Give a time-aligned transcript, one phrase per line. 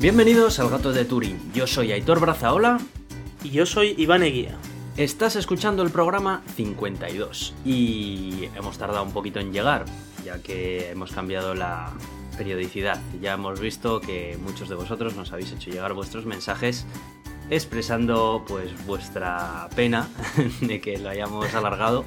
[0.00, 1.38] Bienvenidos al Gato de Turín.
[1.52, 2.80] Yo soy Aitor Brazaola.
[3.44, 4.56] Y yo soy Iván Eguía.
[4.96, 9.84] Estás escuchando el programa 52 y hemos tardado un poquito en llegar,
[10.24, 11.92] ya que hemos cambiado la
[12.38, 12.98] periodicidad.
[13.20, 16.86] Ya hemos visto que muchos de vosotros nos habéis hecho llegar vuestros mensajes
[17.50, 20.08] expresando pues vuestra pena
[20.62, 22.06] de que lo hayamos alargado.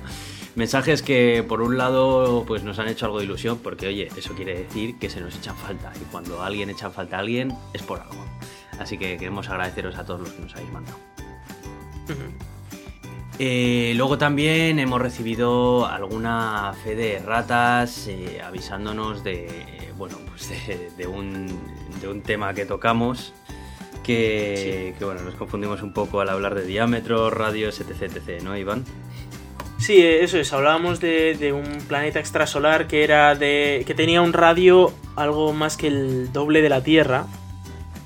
[0.55, 4.34] Mensajes que por un lado pues nos han hecho algo de ilusión porque oye, eso
[4.35, 7.81] quiere decir que se nos echan falta y cuando alguien echa falta a alguien es
[7.81, 8.23] por algo.
[8.80, 10.97] Así que queremos agradeceros a todos los que nos habéis mandado.
[13.39, 20.49] Eh, luego también hemos recibido alguna fe de ratas eh, avisándonos de, bueno, pues
[20.97, 21.47] de, un,
[21.99, 23.33] de, un, tema que tocamos
[24.03, 28.55] que, que, bueno, nos confundimos un poco al hablar de diámetros, radios, etc, etc, ¿no,
[28.55, 28.85] Iván?
[29.83, 33.83] Sí, eso es, hablábamos de, de, un planeta extrasolar que era de.
[33.85, 37.27] que tenía un radio algo más que el doble de la Tierra.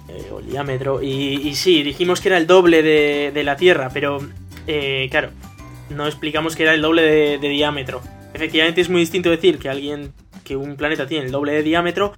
[0.10, 1.04] Eh, o el diámetro.
[1.04, 4.18] Y, sí, dijimos que era el doble de, de la Tierra, pero.
[4.66, 5.30] Eh, claro,
[5.92, 8.02] no explicamos que era el doble de, de, diámetro.
[8.34, 10.14] Efectivamente es muy distinto decir que alguien.
[10.44, 12.16] que un planeta tiene el doble de diámetro.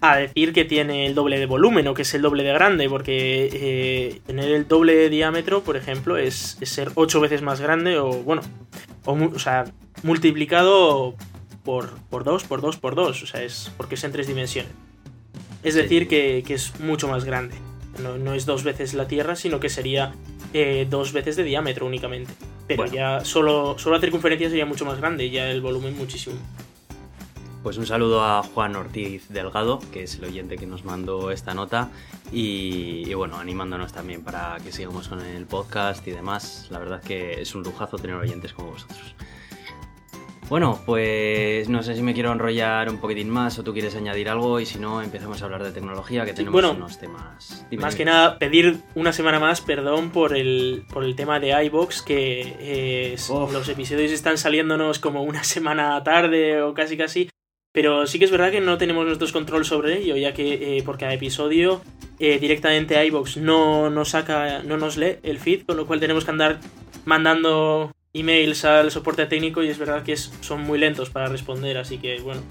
[0.00, 2.88] A decir que tiene el doble de volumen o que es el doble de grande,
[2.88, 7.60] porque eh, tener el doble de diámetro, por ejemplo, es, es ser 8 veces más
[7.60, 8.42] grande o, bueno,
[9.04, 9.64] o, o sea,
[10.04, 11.16] multiplicado
[11.64, 14.72] por, por 2, por 2, por 2, o sea, es porque es en tres dimensiones.
[15.62, 15.82] Es sí.
[15.82, 17.56] decir, que, que, es mucho más grande.
[18.02, 20.14] No, no, es dos veces la Tierra, sino que sería
[20.54, 22.32] eh, dos veces de diámetro únicamente.
[22.66, 22.94] Pero bueno.
[22.94, 26.36] ya solo, solo la circunferencia sería mucho más grande ya el volumen muchísimo.
[27.62, 31.54] Pues un saludo a Juan Ortiz Delgado, que es el oyente que nos mandó esta
[31.54, 31.90] nota,
[32.32, 36.68] y, y, bueno, animándonos también para que sigamos con el podcast y demás.
[36.70, 39.14] La verdad que es un lujazo tener oyentes como vosotros.
[40.48, 44.30] Bueno, pues no sé si me quiero enrollar un poquitín más o tú quieres añadir
[44.30, 47.66] algo y si no empezamos a hablar de tecnología que tenemos bueno, unos temas.
[47.70, 47.98] Dime, más dime.
[47.98, 52.56] que nada pedir una semana más perdón por el, por el tema de iBox que
[52.60, 57.28] eh, los episodios están saliéndonos como una semana tarde o casi casi
[57.78, 60.82] pero sí que es verdad que no tenemos nuestros control sobre ello, ya que eh,
[60.82, 61.80] por cada episodio
[62.18, 66.24] eh, directamente iBox no nos saca, no nos lee el feed, con lo cual tenemos
[66.24, 66.58] que andar
[67.04, 71.98] mandando emails al soporte técnico y es verdad que son muy lentos para responder, así
[71.98, 72.42] que bueno.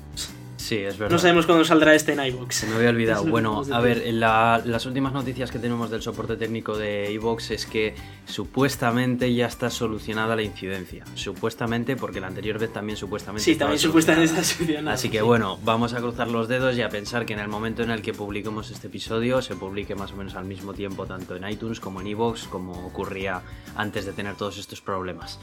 [0.67, 1.13] Sí, es verdad.
[1.13, 2.51] No sabemos cuándo saldrá este en.
[2.51, 3.23] Se me había olvidado.
[3.23, 7.65] bueno, a ver, la, las últimas noticias que tenemos del soporte técnico de iVoox es
[7.65, 7.95] que
[8.25, 11.05] supuestamente ya está solucionada la incidencia.
[11.15, 13.45] Supuestamente, porque la anterior vez también supuestamente.
[13.45, 14.95] Sí, también supuestamente está solucionada.
[14.95, 15.23] Así que sí.
[15.23, 18.01] bueno, vamos a cruzar los dedos y a pensar que en el momento en el
[18.01, 21.79] que publiquemos este episodio se publique más o menos al mismo tiempo tanto en iTunes
[21.79, 23.41] como en iVoox, como ocurría
[23.77, 25.39] antes de tener todos estos problemas.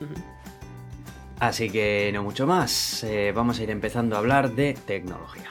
[0.00, 0.47] Uh -huh.
[1.40, 5.48] Así que no mucho más, eh, vamos a ir empezando a hablar de tecnología.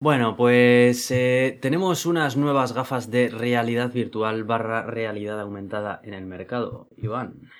[0.00, 6.26] Bueno, pues eh, tenemos unas nuevas gafas de realidad virtual barra realidad aumentada en el
[6.26, 7.50] mercado, Iván.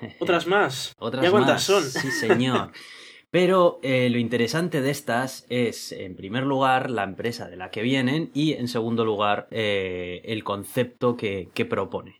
[0.20, 0.94] ¿Otras más?
[0.98, 1.62] ¿Otras ¿Ya cuántas más?
[1.64, 1.82] son?
[1.82, 2.70] Sí, señor.
[3.30, 7.82] Pero eh, lo interesante de estas es, en primer lugar, la empresa de la que
[7.82, 12.19] vienen y, en segundo lugar, eh, el concepto que, que propone.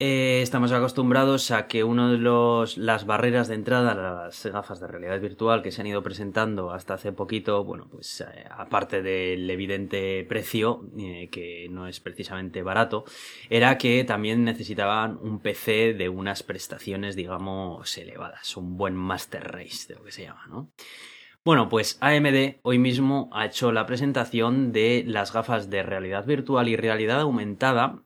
[0.00, 4.80] Eh, estamos acostumbrados a que una de los, las barreras de entrada a las gafas
[4.80, 9.02] de realidad virtual que se han ido presentando hasta hace poquito, bueno, pues eh, aparte
[9.02, 13.04] del evidente precio, eh, que no es precisamente barato,
[13.48, 19.86] era que también necesitaban un PC de unas prestaciones, digamos, elevadas, un buen Master Race,
[19.86, 20.72] de lo que se llama, ¿no?
[21.44, 26.68] Bueno, pues AMD hoy mismo ha hecho la presentación de las gafas de realidad virtual
[26.68, 28.02] y realidad aumentada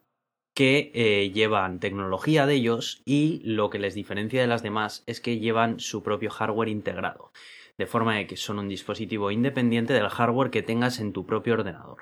[0.58, 5.20] que eh, llevan tecnología de ellos y lo que les diferencia de las demás es
[5.20, 7.30] que llevan su propio hardware integrado,
[7.76, 11.54] de forma de que son un dispositivo independiente del hardware que tengas en tu propio
[11.54, 11.98] ordenador.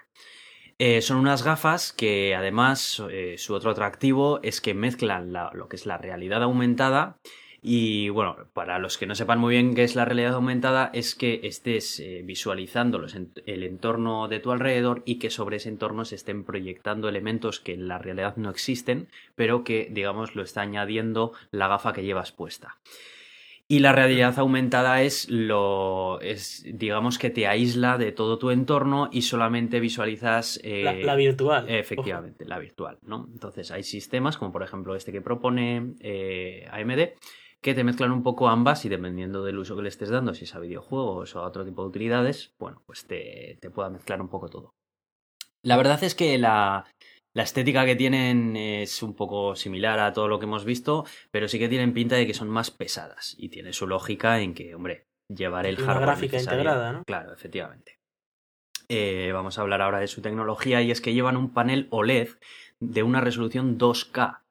[0.78, 5.68] Eh, son unas gafas que además eh, su otro atractivo es que mezclan la, lo
[5.68, 7.18] que es la realidad aumentada
[7.68, 11.16] y bueno, para los que no sepan muy bien qué es la realidad aumentada, es
[11.16, 15.70] que estés eh, visualizando los ent el entorno de tu alrededor y que sobre ese
[15.70, 20.44] entorno se estén proyectando elementos que en la realidad no existen, pero que, digamos, lo
[20.44, 22.76] está añadiendo la gafa que llevas puesta.
[23.66, 26.20] Y la realidad aumentada es lo.
[26.20, 30.60] es, digamos que te aísla de todo tu entorno y solamente visualizas.
[30.62, 31.68] Eh, la, la, virtual.
[31.68, 32.48] Efectivamente, Ojo.
[32.48, 33.28] la virtual, ¿no?
[33.32, 37.16] Entonces hay sistemas, como por ejemplo este que propone eh, AMD,
[37.62, 40.44] que te mezclan un poco ambas y dependiendo del uso que le estés dando, si
[40.44, 44.20] es a videojuegos o a otro tipo de utilidades, bueno, pues te, te pueda mezclar
[44.20, 44.70] un poco todo.
[45.62, 46.86] La verdad es que la,
[47.34, 51.48] la estética que tienen es un poco similar a todo lo que hemos visto, pero
[51.48, 54.74] sí que tienen pinta de que son más pesadas y tiene su lógica en que,
[54.74, 56.60] hombre, llevar el Una hardware gráfica necesario.
[56.60, 57.02] integrada, ¿no?
[57.04, 57.96] Claro, efectivamente.
[58.88, 62.28] Eh, vamos a hablar ahora de su tecnología y es que llevan un panel OLED
[62.80, 64.42] de una resolución 2K.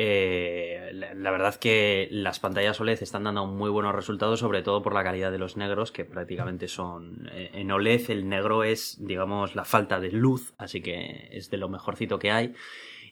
[0.00, 4.80] Eh, la, la verdad que las pantallas OLED están dando muy buenos resultados, sobre todo
[4.80, 7.28] por la calidad de los negros, que prácticamente son...
[7.32, 11.56] eh, en OLED el negro es, digamos, la falta de luz, así que es de
[11.58, 12.54] lo mejorcito que hay.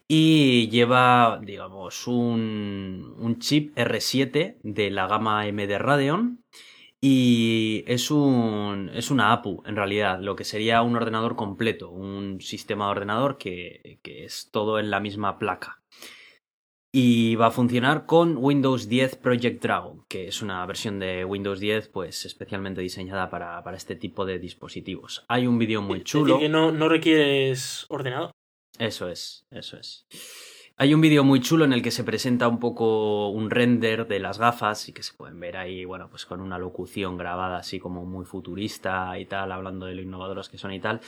[0.09, 6.45] Y lleva, digamos, un, un chip R7 de la gama de Radeon.
[7.01, 12.41] Y es un es una APU, en realidad, lo que sería un ordenador completo, un
[12.41, 15.83] sistema de ordenador que, que es todo en la misma placa.
[16.93, 21.61] Y va a funcionar con Windows 10 Project Dragon, que es una versión de Windows
[21.61, 25.25] 10 pues especialmente diseñada para, para este tipo de dispositivos.
[25.29, 26.35] Hay un vídeo muy Es chulo.
[26.35, 28.31] decir, que no, no requieres ordenador.
[28.79, 30.07] Eso es, eso es.
[30.79, 34.21] Hay un vídeo muy chulo en el que se presenta un poco un render de
[34.21, 37.79] las gafas y que se pueden ver ahí, bueno, pues con una locución grabada así
[37.79, 41.01] como muy futurista y tal, hablando de lo innovadoras que son y tal.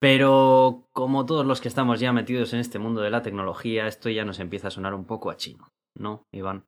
[0.00, 4.10] Pero como todos los que estamos ya metidos en este mundo de la tecnología, esto
[4.10, 6.64] ya nos empieza a sonar un poco a chino, ¿no, Iván?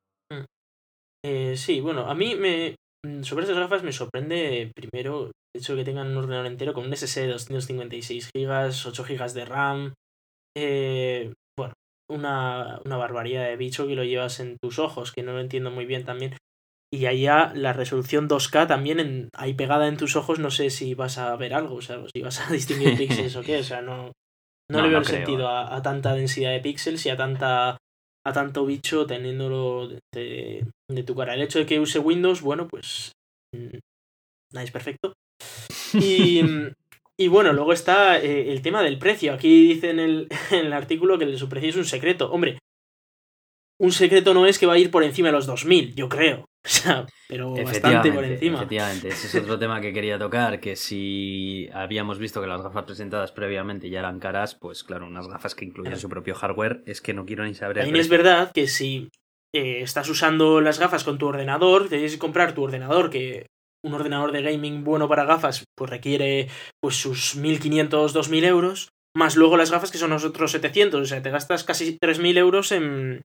[1.24, 2.76] Eh, sí, bueno, a mí me.
[3.04, 6.72] mm, Sobre esas gafas me sorprende primero el hecho de que tengan un ordenador entero
[6.72, 9.92] con un SSD de 256 GB, 8 GB de RAM.
[10.56, 11.74] eh, bueno,
[12.10, 15.70] una, una barbaridad de bicho que lo llevas en tus ojos, que no lo entiendo
[15.70, 16.36] muy bien también.
[16.92, 20.94] Y allá la resolución 2K también en- ahí pegada en tus ojos, no sé si
[20.94, 23.82] vas a ver algo, o sea, si vas a distinguir píxeles o qué, o sea,
[23.82, 24.12] no,
[24.70, 25.52] no, No, le veo no el creo, sentido eh.
[25.52, 27.76] a, a tanta densidad de píxeles y a tanta
[28.26, 31.34] a tanto bicho teniéndolo de, de- de tu cara.
[31.34, 33.12] El hecho de que use Windows, bueno, pues
[33.54, 33.78] mm,
[34.54, 35.12] nada es perfecto.
[35.94, 36.42] Y,
[37.18, 39.32] y bueno, luego está eh, el tema del precio.
[39.32, 42.30] Aquí dice en el, en el artículo que su precio es un secreto.
[42.30, 42.58] Hombre,
[43.80, 46.44] un secreto no es que va a ir por encima de los 2000, yo creo.
[46.68, 48.58] O sea, pero bastante por encima.
[48.58, 49.08] efectivamente.
[49.08, 53.32] Ese es otro tema que quería tocar, que si habíamos visto que las gafas presentadas
[53.32, 56.00] previamente ya eran caras, pues claro, unas gafas que incluyen Claro.
[56.00, 59.08] su propio hardware, es que no quiero ni saber También es verdad que si
[59.54, 63.46] eh, estás usando las gafas con tu ordenador, tienes que comprar tu ordenador, que
[63.82, 66.48] un ordenador de gaming bueno para gafas, pues requiere
[66.82, 71.06] pues sus 1500, 2000 euros, más luego las gafas que son los otros 700, o
[71.06, 73.22] sea, te gastas casi 3000 euros en,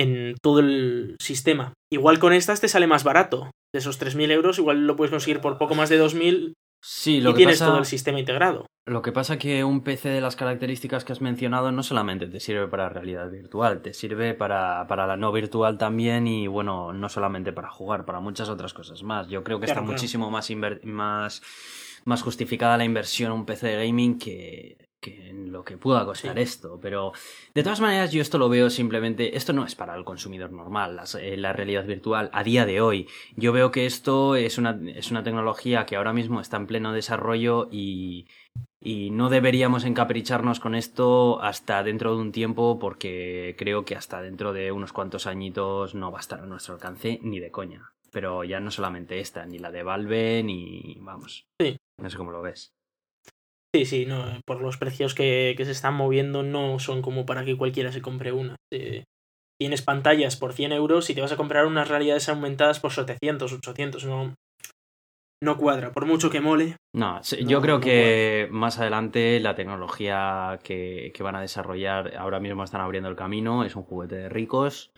[0.00, 1.72] en todo el sistema.
[1.92, 3.50] Igual con estas te sale más barato.
[3.74, 7.30] De esos 3000 euros, igual lo puedes conseguir por poco más de 2000 Sí, lo
[7.30, 8.66] y que, tienes pasa, todo el sistema integrado.
[8.86, 12.38] lo que pasa que un PC de las características que has mencionado no solamente te
[12.38, 17.08] sirve para realidad virtual, te sirve para, para la no virtual también y bueno, no
[17.08, 19.26] solamente para jugar, para muchas otras cosas más.
[19.28, 19.92] Yo creo que Claro, está claro.
[19.92, 20.48] muchísimo más,
[20.84, 21.42] más,
[22.04, 26.04] más justificada la inversión en un PC de gaming que, que en lo que pueda
[26.04, 26.42] costar Sí.
[26.42, 26.78] esto.
[26.80, 27.12] Pero
[27.54, 29.36] de todas maneras, yo esto lo veo simplemente.
[29.36, 33.08] Esto no es para el consumidor normal, eh, la realidad virtual a día de hoy.
[33.36, 36.92] Yo veo que esto es una, es una tecnología que ahora mismo está en pleno
[36.92, 38.26] desarrollo y,
[38.80, 44.20] y no deberíamos encapricharnos con esto hasta dentro de un tiempo porque creo que hasta
[44.20, 47.92] dentro de unos cuantos añitos no va a estar a nuestro alcance ni de coña.
[48.10, 50.96] Pero ya no solamente esta, ni la de Valve, ni...
[51.00, 51.46] vamos.
[51.60, 51.76] Sí.
[51.98, 52.72] No sé cómo lo ves.
[53.74, 57.44] Sí, sí, no, por los precios que, que se están moviendo no son como para
[57.44, 58.56] que cualquiera se compre una.
[58.72, 59.04] Eh,
[59.60, 63.52] tienes pantallas por 100 euros y te vas a comprar unas realidades aumentadas por 700,
[63.52, 64.34] 800, no,
[65.42, 66.76] no cuadra, por mucho que mole.
[66.94, 72.40] No, yo creo no que más adelante la tecnología que, que van a desarrollar ahora
[72.40, 73.64] mismo están abriendo el camino.
[73.64, 74.90] Es un juguete de ricos,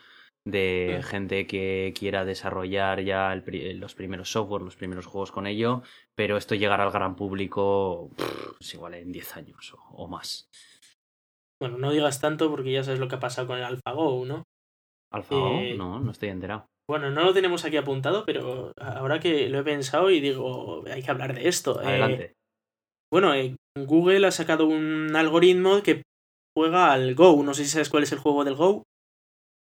[0.46, 1.08] de Sí.
[1.08, 5.82] gente que quiera desarrollar ya el los primeros software, los primeros juegos con ello,
[6.20, 8.10] pero esto llegará al gran público
[8.58, 10.50] pues igual en 10 años o, o más.
[11.58, 14.42] Bueno, no digas tanto porque ya sabes lo que ha pasado con el AlphaGo, ¿no?
[15.14, 15.48] ¿AlphaGo?
[15.60, 16.66] Eh, No, no estoy enterado.
[16.90, 21.02] Bueno, no lo tenemos aquí apuntado, pero ahora que lo he pensado y digo, hay
[21.02, 21.80] que hablar de esto.
[21.80, 22.32] Eh, Adelante.
[23.10, 26.02] bueno, eh, Google ha sacado un algoritmo que
[26.54, 27.42] juega al Go.
[27.42, 28.82] No sé si sabes cuál es el juego del Go.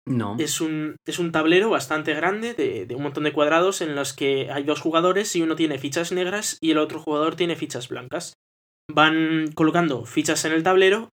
[0.09, 0.35] No.
[0.39, 4.13] Es un, es un tablero bastante grande de, de un montón de cuadrados en los
[4.13, 7.89] que hay dos jugadores y uno tiene fichas negras y el otro jugador tiene fichas
[7.89, 8.33] blancas.
[8.91, 11.09] Van colocando fichas en el tablero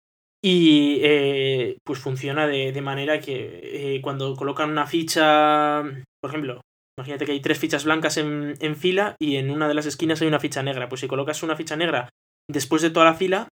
[0.42, 5.82] y eh, pues funciona de, de manera que eh, cuando colocan una ficha,
[6.20, 6.60] por ejemplo,
[6.98, 10.20] imagínate que hay tres fichas blancas en, en fila y en una de las esquinas
[10.20, 10.88] hay una ficha negra.
[10.88, 12.08] Pues si colocas una ficha negra
[12.50, 13.46] después de toda la fila,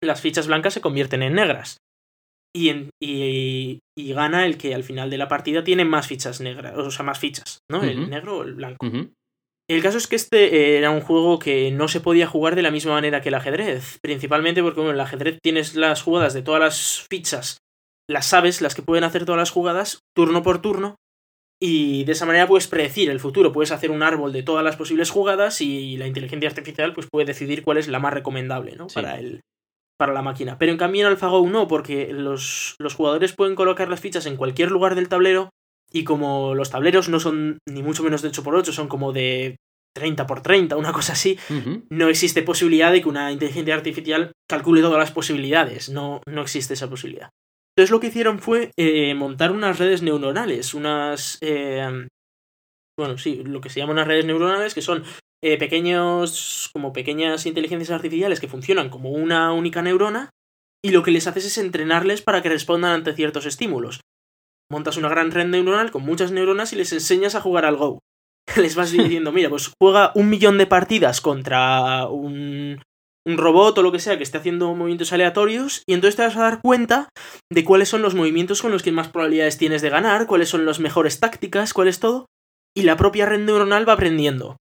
[0.00, 1.76] las fichas blancas se convierten en negras
[2.54, 6.40] y, en- y, y gana el que al final de la partida tiene más fichas
[6.40, 7.80] negras, o sea, más fichas, ¿no?
[7.90, 8.86] El negro o el blanco.
[9.68, 12.62] El caso es que este eh, era un juego que no se podía jugar de
[12.62, 16.34] la misma manera que el ajedrez, principalmente porque bueno, en el ajedrez tienes las jugadas
[16.34, 17.58] de todas las fichas,
[18.08, 20.96] las sabes, las que pueden hacer todas las jugadas, turno por turno,
[21.62, 24.76] y de esa manera puedes predecir el futuro, puedes hacer un árbol de todas las
[24.76, 28.88] posibles jugadas y la inteligencia artificial pues puede decidir cuál es la más recomendable, ¿no?
[28.88, 29.40] Para el
[30.00, 30.56] para la máquina.
[30.56, 34.38] Pero en cambio en AlphaGo no, porque los, los jugadores pueden colocar las fichas en
[34.38, 35.50] cualquier lugar del tablero
[35.92, 39.56] y como los tableros no son ni mucho menos de 8x8, son como de
[39.94, 41.38] 30 por 30, una cosa así,
[41.90, 46.72] no existe posibilidad de que una inteligencia artificial calcule todas las posibilidades, no, no existe
[46.72, 47.28] esa posibilidad.
[47.76, 51.36] Entonces lo que hicieron fue eh, montar unas redes neuronales, unas...
[51.42, 52.08] Eh,
[52.98, 55.04] bueno, sí, lo que se llaman unas redes neuronales, que son
[55.42, 60.30] eh, pequeños, como pequeñas inteligencias artificiales que funcionan como una única neurona,
[60.84, 64.00] y lo que les haces es entrenarles para que respondan ante ciertos estímulos.
[64.70, 67.98] Montas una gran red neuronal con muchas neuronas y les enseñas a jugar al Go.
[68.56, 72.80] les vas diciendo, mira, pues juega un millón de partidas contra un,
[73.26, 76.36] un robot o lo que sea que esté haciendo movimientos aleatorios y entonces te vas
[76.36, 77.08] a dar cuenta
[77.50, 80.64] de cuáles son los movimientos con los que más probabilidades tienes de ganar, cuáles son
[80.64, 82.26] las mejores tácticas, cuál es todo,
[82.76, 84.56] y la propia red neuronal va aprendiendo.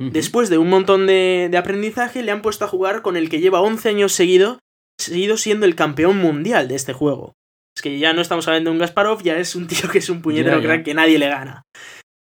[0.00, 3.60] Después de un montón de, aprendizaje, le han puesto a jugar con el que lleva
[3.60, 4.58] 11 años seguido,
[4.98, 7.34] seguido siendo el campeón mundial de este juego.
[7.76, 10.08] Es que ya no estamos hablando de un Gasparov, ya es un tío que es
[10.08, 11.64] un puñetero crack que nadie le gana.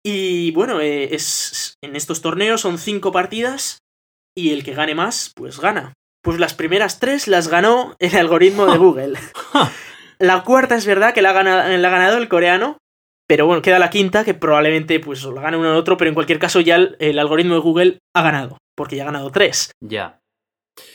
[0.04, 3.78] Y bueno, eh, es, en estos torneos son 5 partidas
[4.36, 5.94] y el que gane más, pues gana.
[6.22, 9.18] Pues las primeras tres las ganó el algoritmo de Google.
[10.18, 12.78] la cuarta es verdad que la ha, ganado, el coreano,
[13.26, 16.14] pero bueno, queda la quinta que probablemente pues la gane uno u otro, pero en
[16.14, 19.70] cualquier caso ya el, algoritmo de Google ha ganado, porque ya ha ganado tres.
[19.80, 20.20] Ya.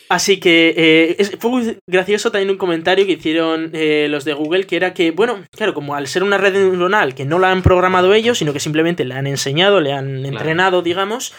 [0.10, 4.66] Así que eh, fue muy gracioso también un comentario que hicieron eh, los de Google,
[4.66, 7.62] que era que, bueno, claro, como al ser una red neuronal que no la han
[7.62, 11.34] programado ellos, sino que simplemente le han enseñado, le han entrenado, digamos,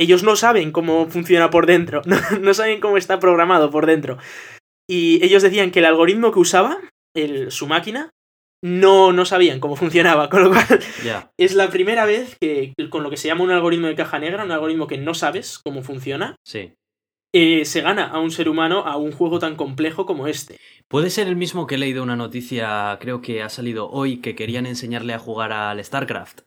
[0.00, 2.02] ellos no saben cómo funciona por dentro,
[2.40, 4.18] no, saben cómo está programado por dentro.
[4.88, 6.78] Y ellos decían que el algoritmo que usaba,
[7.14, 8.10] el, su máquina,
[8.62, 10.66] no, no sabían cómo funcionaba, con lo cual
[11.36, 14.44] es la primera vez que con lo que se llama un algoritmo de caja negra,
[14.44, 16.74] un algoritmo que no sabes cómo funciona, sí.
[17.32, 20.56] Eh, se gana a un ser humano a un juego tan complejo como este.
[20.88, 24.34] Puede ser el mismo que he leído una noticia, creo que ha salido hoy, que
[24.34, 26.40] querían enseñarle a jugar al StarCraft.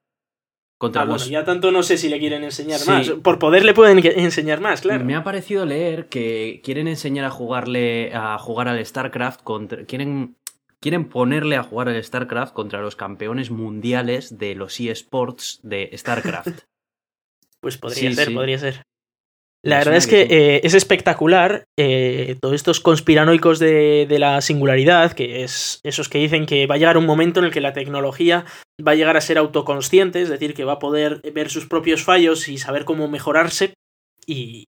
[0.78, 3.10] Contra ah, ya tanto no sé si le quieren enseñar más.
[3.12, 5.06] Por poder le pueden enseñar más, claro.
[5.06, 10.36] Me ha parecido leer que quieren enseñar a jugarle a jugar al StarCraft contra quieren
[10.84, 16.64] quieren ponerle a jugar al StarCraft contra los campeones mundiales de los eSports de StarCraft.
[17.62, 18.84] pues podría ser, podría ser.
[19.66, 25.44] La verdad es que eh, es espectacular eh, todos estos conspiranoicos de, la singularidad, que
[25.44, 28.44] es esos que dicen que va a llegar un momento en el que la tecnología
[28.86, 32.04] va a llegar a ser autoconsciente, es decir, que va a poder ver sus propios
[32.04, 33.74] fallos y saber cómo mejorarse.
[34.28, 34.66] Y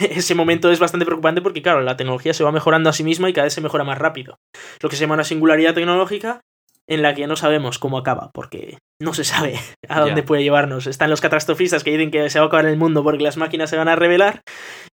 [0.00, 3.28] ese momento es bastante preocupante porque, claro, la tecnología se va mejorando a sí misma
[3.28, 4.38] y cada vez se mejora más rápido.
[4.80, 6.40] Lo que se llama una singularidad tecnológica
[6.88, 9.58] en la que no sabemos cómo acaba, porque no se sabe
[9.88, 10.86] a dónde puede llevarnos.
[10.86, 13.70] Están los catastrofistas que dicen que se va a acabar el mundo porque las máquinas
[13.70, 14.42] se van a revelar,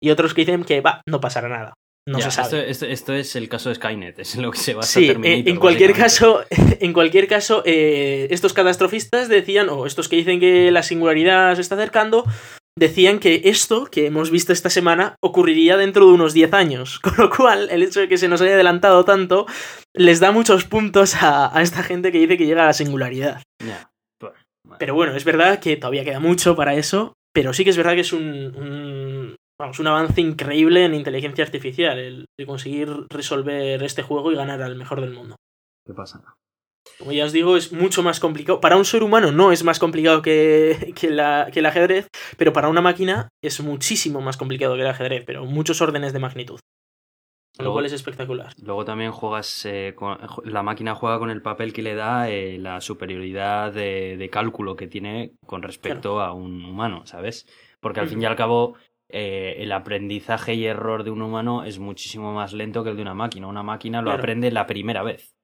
[0.01, 1.73] y otros que dicen que va, no pasará nada.
[2.07, 2.69] No se sabe.
[2.69, 5.57] Esto, es el caso de Skynet, es lo que se va a sí, eh, en
[5.57, 6.41] cualquier caso,
[6.79, 11.61] en cualquier caso, eh, estos catastrofistas decían, o estos que dicen que la singularidad se
[11.61, 12.23] está acercando,
[12.77, 16.99] decían que esto que hemos visto esta semana ocurriría dentro de unos 10 años.
[17.03, 19.45] Con lo cual, el hecho de que se nos haya adelantado tanto
[19.93, 23.41] les da muchos puntos a, esta gente que dice que llega a la singularidad.
[24.19, 24.33] Pues,
[24.77, 27.95] pero bueno, es verdad que todavía queda mucho para eso, pero sí que es verdad
[27.95, 34.03] que es un, vamos, un avance increíble en inteligencia artificial, el de conseguir resolver este
[34.03, 35.35] juego y ganar al mejor del mundo.
[35.85, 36.35] ¿Qué pasa?
[36.97, 38.59] Como ya os digo, es mucho más complicado.
[38.59, 42.53] Para un ser humano no es más complicado que, que, la, que el ajedrez, pero
[42.53, 46.59] para una máquina es muchísimo más complicado que el ajedrez, pero muchos órdenes de magnitud.
[47.59, 48.53] lo cual es espectacular.
[48.61, 49.95] Luego también juegas, eh,
[50.43, 54.87] la máquina juega con el papel que le da eh, la superioridad de, cálculo que
[54.87, 57.47] tiene con respecto a un humano, ¿sabes?
[57.79, 58.75] Porque al fin y al cabo
[59.09, 63.01] eh, el aprendizaje y error de un humano es muchísimo más lento que el de
[63.01, 63.47] una máquina.
[63.47, 65.36] Una máquina lo aprende la primera vez.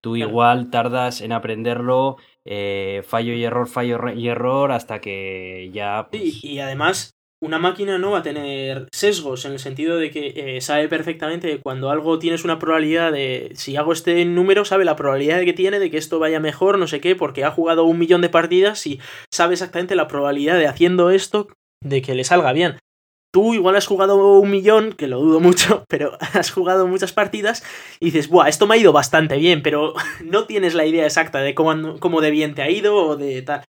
[0.00, 6.08] Tú igual tardas en aprenderlo, eh, fallo y error, fallo y error, hasta que ya...
[6.10, 10.32] Pues y además, una máquina no va a tener sesgos, en el sentido de que
[10.36, 13.50] eh, sabe perfectamente que cuando algo tienes una probabilidad de...
[13.54, 16.86] Si hago este número, sabe la probabilidad que tiene de que esto vaya mejor, no
[16.86, 19.00] sé qué, porque ha jugado un millón de partidas y
[19.32, 21.48] sabe exactamente la probabilidad de haciendo esto
[21.82, 22.78] de que le salga bien
[23.32, 27.62] tú igual has jugado un millón, que lo dudo mucho, pero has jugado muchas partidas
[28.00, 29.94] y dices, buah, esto me ha ido bastante bien, pero
[30.24, 33.42] no tienes la idea exacta de cómo, cómo de bien te ha ido o de
[33.42, 33.64] tal.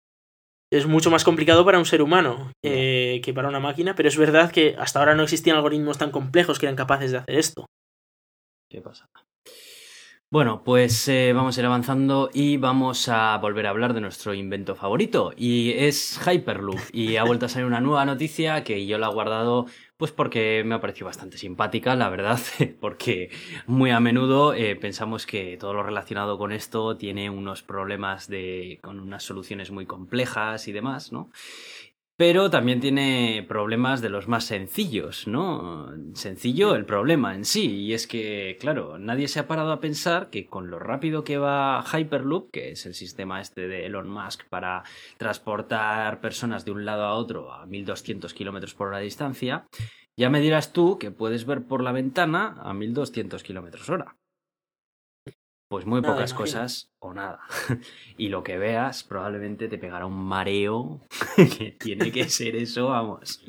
[0.73, 4.17] Es mucho más complicado para un ser humano eh, que para una máquina, pero es
[4.17, 7.67] verdad que hasta ahora no existían algoritmos tan complejos que eran capaces de hacer esto.
[8.69, 9.09] ¿Qué pasa?
[10.31, 14.35] Bueno, pues eh, vamos a ir avanzando y vamos a volver a hablar de nuestro
[14.35, 18.99] invento favorito y es Hyperloop y ha vuelto a salir una nueva noticia que yo
[18.99, 19.67] la he guardado
[19.97, 22.41] pues porque me ha parecido bastante simpática, la verdad,
[22.81, 23.31] porque
[23.69, 28.81] muy a menudo eh, pensamos que todo lo relacionado con esto tiene unos problemas de
[28.83, 31.31] con unas soluciones muy complejas y demás, ¿no?
[32.17, 35.89] Pero también tiene problemas de los más sencillos, ¿no?
[36.15, 40.31] Sencillo el problema en sí, y es que, claro, nadie se ha parado a pensar
[40.31, 44.49] que con lo rápido que va Hyperloop, que es el sistema este de Elon Musk
[44.49, 44.85] para
[45.19, 49.67] transportar personas de un lado a otro a 1200 kilómetros por hora de distancia,
[50.17, 54.17] ya me dirás tú que puedes ver por la ventana a 1200 kilómetros hora.
[55.75, 57.41] Pues muy pocas cosas o nada.
[58.17, 61.01] y lo que veas probablemente te pegará un mareo
[61.37, 63.43] que tiene que ser eso, vamos.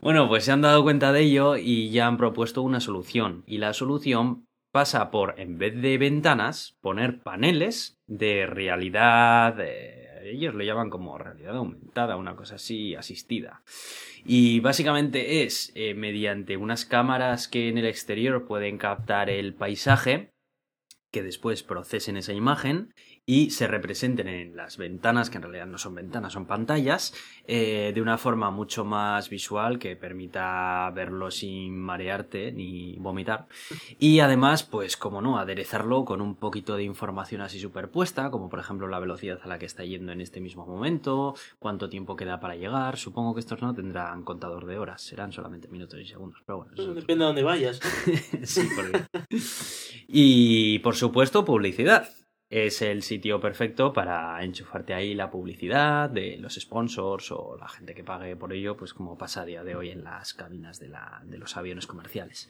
[0.00, 3.44] Bueno, pues se han dado cuenta de ello y ya han propuesto una solución.
[3.46, 9.54] Y la solución pasa por, en vez de ventanas, poner paneles de realidad...
[10.24, 13.62] ellos lo llaman como realidad aumentada, una cosa así, asistida.
[14.24, 20.32] Y básicamente es eh, mediante unas cámaras que en el exterior pueden captar el paisaje
[21.10, 22.94] que después procesen esa imagen
[23.26, 27.14] y se representen en las ventanas, que en realidad no son ventanas, son pantallas,
[27.46, 33.46] eh, de una forma mucho más visual que permita verlo sin marearte ni vomitar.
[33.98, 38.58] Y además, pues como no, aderezarlo con un poquito de información así superpuesta, como por
[38.58, 42.40] ejemplo la velocidad a la que está yendo en este mismo momento, cuánto tiempo queda
[42.40, 42.96] para llegar.
[42.96, 46.94] Supongo que estos no tendrán contador de horas, serán solamente minutos y segundos, pero bueno.
[46.94, 47.80] Depende de dónde vayas.
[48.42, 49.04] sí, porque...
[50.12, 52.08] Y por supuesto, publicidad
[52.48, 57.94] es el sitio perfecto para enchufarte ahí la publicidad de los sponsors o la gente
[57.94, 60.88] que pague por ello, pues como pasa a día de hoy en las cabinas de,
[60.88, 62.48] la, de los aviones comerciales.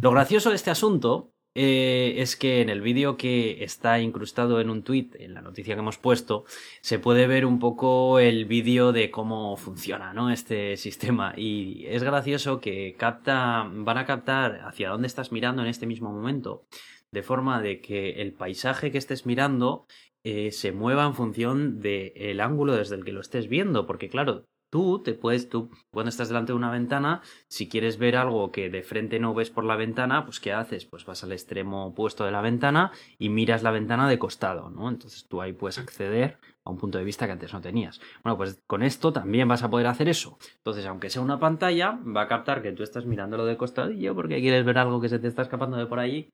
[0.00, 4.70] Lo gracioso de este asunto eh, es que en el vídeo que está incrustado en
[4.70, 6.44] un tweet, en la noticia que hemos puesto,
[6.82, 10.30] se puede ver un poco el vídeo de cómo funciona ¿no?
[10.30, 11.34] este sistema.
[11.36, 16.12] Y es gracioso que capta, van a captar hacia dónde estás mirando en este mismo
[16.12, 16.64] momento
[17.10, 19.86] de forma de que el paisaje que estés mirando
[20.22, 24.46] eh, se mueva en función del ángulo desde el que lo estés viendo, porque claro,
[24.70, 28.70] tú te puedes, tú cuando estás delante de una ventana, si quieres ver algo que
[28.70, 30.84] de frente no ves por la ventana, pues ¿qué haces?
[30.84, 34.88] Pues vas al extremo opuesto de la ventana y miras la ventana de costado, ¿no?
[34.88, 38.00] Entonces tú ahí puedes acceder a un punto de vista que antes no tenías.
[38.22, 40.38] Bueno, pues con esto también vas a poder hacer eso.
[40.56, 44.40] Entonces, aunque sea una pantalla, va a captar que tú estás mirándolo de costadillo porque
[44.40, 46.30] quieres ver algo que se te está escapando de por ahí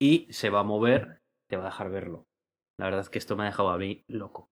[0.00, 2.26] y se va a mover, te va a dejar verlo.
[2.78, 4.51] La verdad es que esto me ha dejado a mí loco.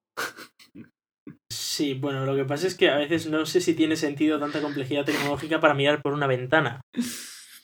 [1.51, 4.61] Sí, bueno, lo que pasa es que a veces no sé si tiene sentido tanta
[4.61, 6.81] complejidad tecnológica para mirar por una ventana.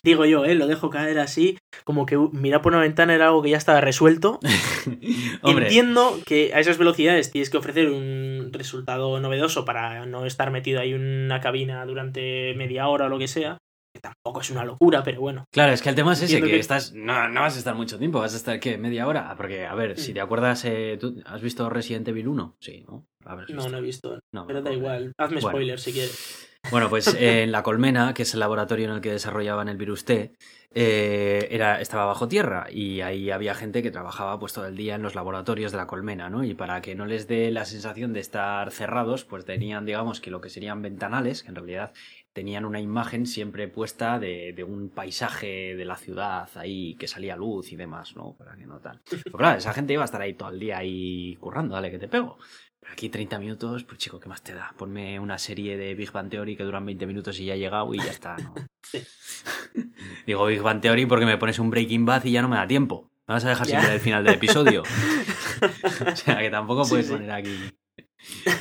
[0.02, 0.54] Digo yo, ¿eh?
[0.54, 3.80] Lo dejo caer así, como que mirar por una ventana era algo que ya estaba
[3.80, 4.40] resuelto.
[5.44, 10.80] Entiendo que a esas velocidades tienes que ofrecer un resultado novedoso para no estar metido
[10.80, 13.58] ahí en una cabina durante media hora o lo que sea
[14.00, 15.44] tampoco es una locura, pero bueno.
[15.50, 18.20] Claro, es que el tema es ese, que, estás, no, vas a estar mucho tiempo,
[18.20, 18.78] vas a estar, ¿qué?
[18.78, 19.34] ¿Media hora?
[19.36, 20.14] Porque, a ver, si mm.
[20.14, 22.56] te acuerdas, eh, ¿tú has visto Resident Evil 1?
[22.60, 23.06] Sí, ¿no?
[23.48, 24.18] No, no he visto.
[24.46, 26.48] pero da igual, hazme spoilers si quieres.
[26.70, 30.04] Bueno, pues en La Colmena, que es el laboratorio en el que desarrollaban el virus
[30.04, 30.36] T,
[30.74, 34.94] eh, era, estaba bajo tierra y ahí había gente que trabajaba pues todo el día
[34.94, 36.44] en los laboratorios de La Colmena, ¿no?
[36.44, 40.30] Y para que no les dé la sensación de estar cerrados, pues tenían, digamos, que
[40.30, 41.92] lo que serían ventanales, que en realidad
[42.36, 47.34] tenían una imagen siempre puesta de, de, un paisaje de la ciudad ahí que salía
[47.34, 48.34] luz y demás, ¿no?
[48.34, 49.00] Para que no tal.
[49.08, 51.98] Pero claro, esa gente iba a estar ahí todo el día ahí currando, dale que
[51.98, 52.36] te pego.
[52.78, 54.74] Pero aquí 30 minutos, pues chico, ¿qué más te da?
[54.76, 57.94] Ponme una serie de Big Bang Theory que duran 20 minutos y ya he llegado
[57.94, 58.54] y ya está, ¿no?
[60.26, 62.66] Digo Big Bang Theory porque me pones un Breaking Bad y ya no me da
[62.66, 63.10] tiempo.
[63.26, 64.82] Me vas a dejar siempre el final del episodio.
[66.06, 67.56] o sea, que tampoco puedes poner aquí.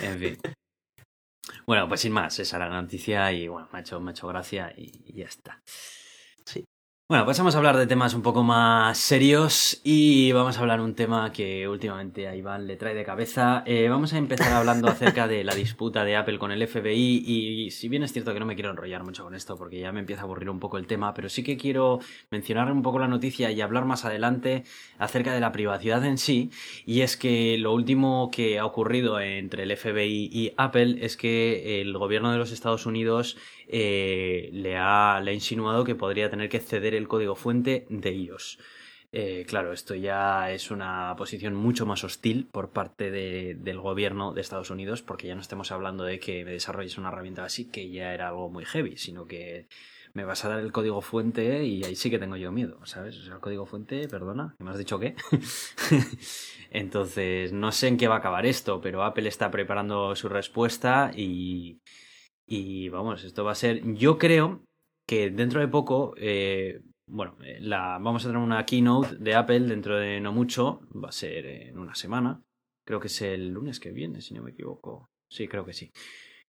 [0.02, 0.38] En fin.
[1.65, 4.13] Bueno, pues sin más, esa era la noticia y bueno, me ha hecho, me ha
[4.13, 5.62] hecho gracia y, y ya está.
[7.08, 10.96] Bueno, pasamos a hablar de temas un poco más serios y vamos a hablar un
[10.96, 13.62] tema que últimamente a Iván le trae de cabeza.
[13.68, 17.70] Eh, vamos a empezar hablando acerca de la disputa de Apple con el FBI y
[17.70, 20.00] si bien es cierto que no me quiero enrollar mucho con esto porque ya me
[20.00, 22.00] empieza a aburrir un poco el tema, pero sí que quiero
[22.32, 24.63] mencionar un poco la noticia y hablar más adelante
[24.98, 26.50] acerca de la privacidad en sí
[26.88, 31.82] y es que lo último que ha ocurrido entre el FBI y Apple es que
[31.82, 33.38] el gobierno de los Estados Unidos
[33.68, 38.60] eh, le ha insinuado que podría tener que ceder el código fuente de ellos.
[39.17, 44.34] Eh, claro, esto ya es una posición mucho más hostil por parte de, del gobierno
[44.34, 47.89] de Estados Unidos, porque ya no estamos hablando de que desarrolles una herramienta así, que
[47.89, 49.67] ya era algo muy heavy, sino que
[50.13, 53.17] me vas a dar el código fuente y ahí sí que tengo yo miedo, ¿sabes?
[53.17, 55.15] O sea, el código fuente, perdona, me has dicho qué.
[56.71, 61.12] Entonces, no sé en qué va a acabar esto, pero Apple está preparando su respuesta
[61.15, 61.79] y,
[62.45, 64.65] y vamos, esto va a ser, yo creo
[65.08, 69.62] que dentro de poco, eh, bueno, eh, la, vamos a tener una keynote de Apple
[69.62, 72.41] dentro de no mucho, va a ser en una semana,
[72.86, 75.10] creo que es el lunes que viene, si no me equivoco.
[75.30, 75.91] Sí, creo que sí.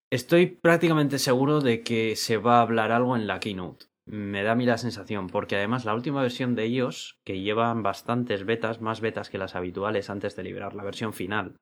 [0.09, 3.87] Estoy prácticamente seguro de que se va a hablar algo en la keynote.
[4.05, 7.83] Me da a mí la sensación, porque además la última versión de ellos, que llevan
[7.83, 11.57] bastantes betas, más betas que las habituales antes de liberar la versión final,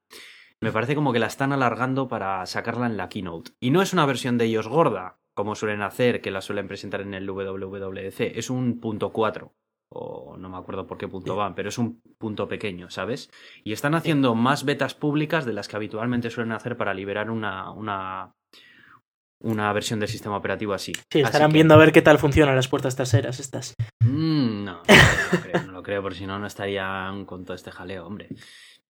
[0.62, 3.51] me parece como que la están alargando para sacarla en la keynote.
[3.60, 7.01] Y no es una versión de ellos gorda, como suelen hacer, que la suelen presentar
[7.01, 9.53] en el WWDC, es un punto 4
[9.89, 13.29] o no me acuerdo por qué punto van, pero es un punto pequeño, ¿sabes?
[13.63, 17.71] Y están haciendo más betas públicas de las que habitualmente suelen hacer para liberar una,
[17.71, 18.33] una,
[19.39, 20.93] una versión del sistema operativo así.
[21.11, 23.75] Sí, estarán viendo a ver qué tal funcionan las puertas traseras estas.
[24.01, 27.55] Mm, no, no, lo creo, no lo creo, porque si no, no estarían con todo
[27.55, 28.29] este jaleo, hombre.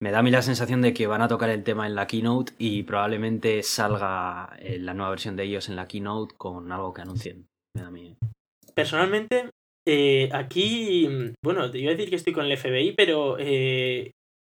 [0.02, 2.08] Me da a mí la sensación de que van a tocar el tema en la
[2.08, 6.94] keynote y probablemente salga eh, la nueva versión de ellos en la keynote con algo
[6.94, 7.48] que anuncien.
[7.76, 8.08] Me da a mí.
[8.08, 8.28] ¿eh?
[8.74, 9.50] Personalmente,
[9.88, 11.08] eh, aquí,
[11.44, 14.12] bueno, te iba a decir que estoy con el FBI, pero eh,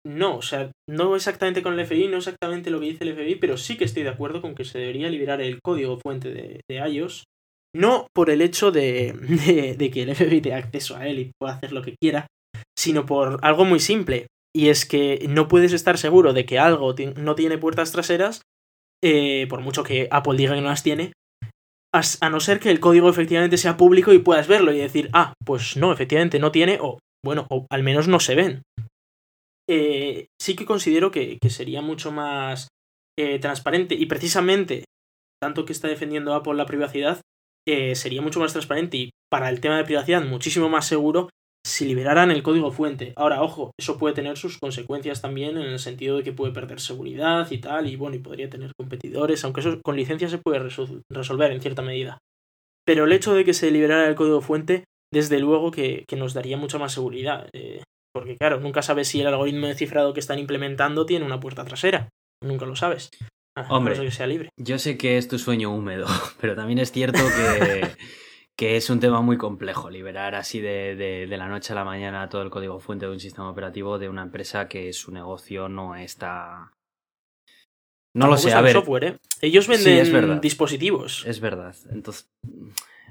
[0.05, 3.35] no, o sea, no exactamente con el FBI, no exactamente lo que dice el FBI,
[3.35, 6.61] pero sí que estoy de acuerdo con que se debería liberar el código fuente de,
[6.69, 7.25] iOS.
[7.75, 9.13] No por el hecho de,
[9.77, 12.25] de, que el FBI tenga acceso a él y pueda hacer lo que quiera,
[12.77, 14.27] sino por algo muy simple.
[14.55, 18.41] Y es que no puedes estar seguro de que algo no tiene puertas traseras,
[19.03, 21.13] eh, por mucho que Apple diga que no las tiene,
[21.93, 25.33] a no ser que el código efectivamente sea público y puedas verlo y decir, ah,
[25.43, 28.61] pues no, efectivamente no tiene, o bueno, o al menos no se ven.
[29.69, 32.67] Eh, sí que considero que, sería mucho más
[33.17, 34.85] eh, transparente y precisamente,
[35.41, 37.21] tanto que está defendiendo Apple la privacidad,
[37.67, 41.29] eh, sería mucho más transparente y para el tema de privacidad muchísimo más seguro
[41.65, 43.13] si liberaran el código fuente.
[43.15, 46.79] Ahora, ojo, eso puede tener sus consecuencias también en el sentido de que puede perder
[46.79, 50.59] seguridad y tal, y bueno, y podría tener competidores, aunque eso con licencia se puede
[51.09, 52.19] resolver en cierta medida.
[52.85, 56.57] Pero el hecho de que se liberara el código fuente, desde luego que, nos daría
[56.57, 57.49] mucha más seguridad.
[57.53, 57.81] Eh,
[58.13, 61.65] porque claro, nunca sabes si el algoritmo de cifrado que están implementando tiene una puerta
[61.65, 62.09] trasera.
[62.41, 63.09] Nunca lo sabes.
[63.69, 64.49] Hombre, que sea libre.
[64.57, 66.05] yo sé que es tu sueño húmedo,
[66.39, 67.87] pero también es cierto que
[68.57, 72.27] que es un tema muy complejo, liberar así de, de, la noche a la mañana
[72.27, 75.95] todo el código fuente de un sistema operativo de una empresa que su negocio no
[75.95, 76.73] está...
[78.15, 78.73] No lo sé, a ver.
[78.73, 79.17] Software, ¿eh?
[79.41, 81.23] Ellos venden dispositivos.
[81.27, 81.75] Es verdad.
[81.91, 82.31] Entonces,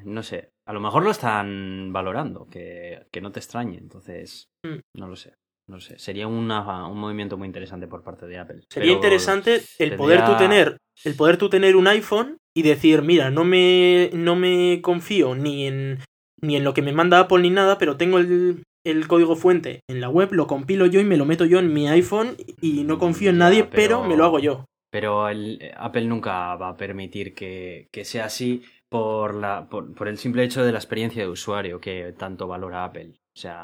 [0.04, 4.80] no sé, a lo mejor lo están valorando, que, que no te extrañe, entonces, mm.
[4.98, 5.36] no lo sé.
[5.68, 8.62] No sé, sería un movimiento muy interesante por parte de Apple.
[8.70, 13.30] Sería interesante el poder tú tener el poder tú tener un iPhone y decir, mira,
[13.30, 15.98] no me, no me confío ni en,
[16.40, 19.80] ni en lo que me manda Apple ni nada, pero tengo el, el código fuente
[19.88, 22.84] en la web, lo compilo yo y me lo meto yo en mi iPhone y
[22.84, 24.64] no confío en nadie, pero, me lo hago yo.
[24.90, 30.08] Pero el, Apple nunca va a permitir que, que sea así por, la, por, por,
[30.08, 33.12] el simple hecho de la experiencia de usuario que tanto valora Apple.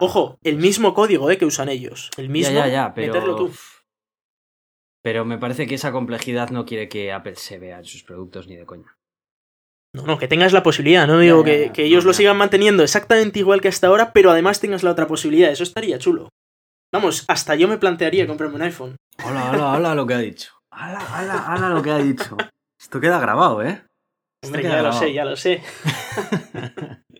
[0.00, 2.10] Ojo, el mismo código eh, que usan ellos.
[2.16, 2.54] El mismo.
[2.54, 3.12] Ya, ya, pero...
[3.12, 3.52] meterlo tú.
[5.02, 8.46] Pero me parece que esa complejidad no quiere que Apple se vea en sus productos
[8.46, 8.96] ni de coña.
[9.94, 13.60] No, no, que tengas la posibilidad, no digo que, ellos lo sigan manteniendo exactamente igual
[13.60, 16.30] que hasta ahora, pero además tengas la otra posibilidad, eso estaría chulo.
[16.90, 18.96] Vamos, hasta yo me plantearía comprarme un iPhone.
[19.22, 20.52] Hola, hola, hola lo que ha dicho.
[20.70, 22.36] Hola, hola, hola lo que ha dicho.
[22.80, 23.82] Esto queda grabado, ¿eh?
[24.44, 25.62] Hombre, ya lo sé, ya lo sé.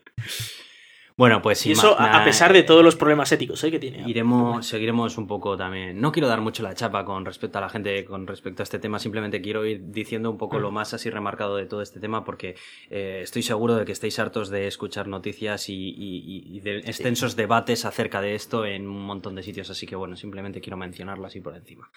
[1.16, 1.70] Bueno, pues sí.
[1.70, 3.70] Y eso a pesar de todos los problemas éticos ¿eh?
[3.70, 4.08] que tiene.
[4.08, 6.00] Iremos, seguiremos un poco también.
[6.00, 8.78] No quiero dar mucho la chapa con respecto a la gente, con respecto a este
[8.78, 8.98] tema.
[8.98, 10.74] Simplemente quiero ir diciendo un poco lo mm.
[10.74, 12.56] más así remarcado de todo este tema, porque
[12.90, 18.20] eh, estoy seguro de que estáis hartos de escuchar noticias y, de extensos debates acerca
[18.20, 19.70] de esto en un montón de sitios.
[19.70, 21.90] Así que bueno, simplemente quiero mencionarlo así por encima.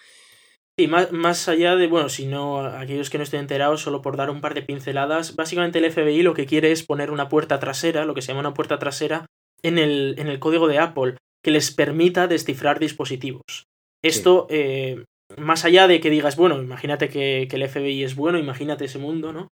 [0.78, 4.18] Sí, más, más allá de, bueno, si no, aquellos que no estén enterados, solo por
[4.18, 7.60] dar un par de pinceladas, básicamente el FBI lo que quiere es poner una puerta
[7.60, 9.26] trasera, lo que se llama una puerta trasera,
[9.64, 13.68] en el, en el código de Apple, que les permita descifrar dispositivos.
[14.04, 15.06] Esto, eh,
[15.38, 19.32] más allá de que digas, bueno, imagínate que, el FBI es bueno, imagínate ese mundo,
[19.32, 19.48] ¿no?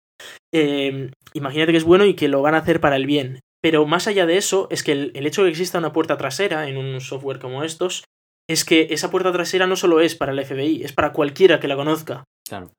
[0.52, 3.40] Eh, imagínate que es bueno y que lo van a hacer para el bien.
[3.62, 6.18] Pero más allá de eso, es que el, el hecho de que exista una puerta
[6.18, 8.04] trasera en un software como estos
[8.48, 11.68] es que esa puerta trasera no solo es para el FBI, es para cualquiera que
[11.68, 12.24] la conozca.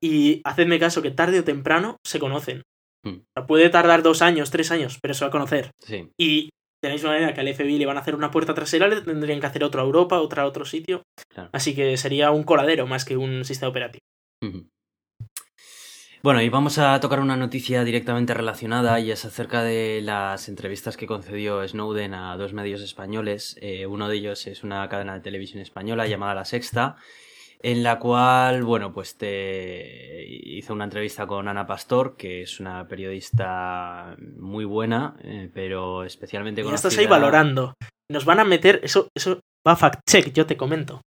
[0.00, 2.62] Y hacedme caso que tarde o temprano se conocen.
[3.04, 3.20] Hmm.
[3.46, 5.70] puede tardar dos años, tres años, pero se va a conocer.
[6.18, 6.50] Y
[6.82, 9.00] de la misma manera que al FBI le van a hacer una puerta trasera, le
[9.00, 11.02] tendrían que hacer otra a Europa, otra a otro sitio.
[11.52, 14.04] Así que sería un coladero más que un sistema operativo.
[16.26, 20.96] Bueno, y vamos a tocar una noticia directamente relacionada y es acerca de las entrevistas
[20.96, 23.56] que concedió Snowden a dos medios españoles.
[23.60, 26.96] Eh, uno de ellos es una cadena de televisión española llamada La Sexta,
[27.62, 32.88] en la cual, bueno, pues te hizo una entrevista con Ana Pastor, que es una
[32.88, 36.74] periodista muy buena, eh, pero especialmente con.
[36.74, 37.74] estás ahí valorando.
[38.10, 41.02] Nos van a meter, eso, eso va a fact check, yo te comento.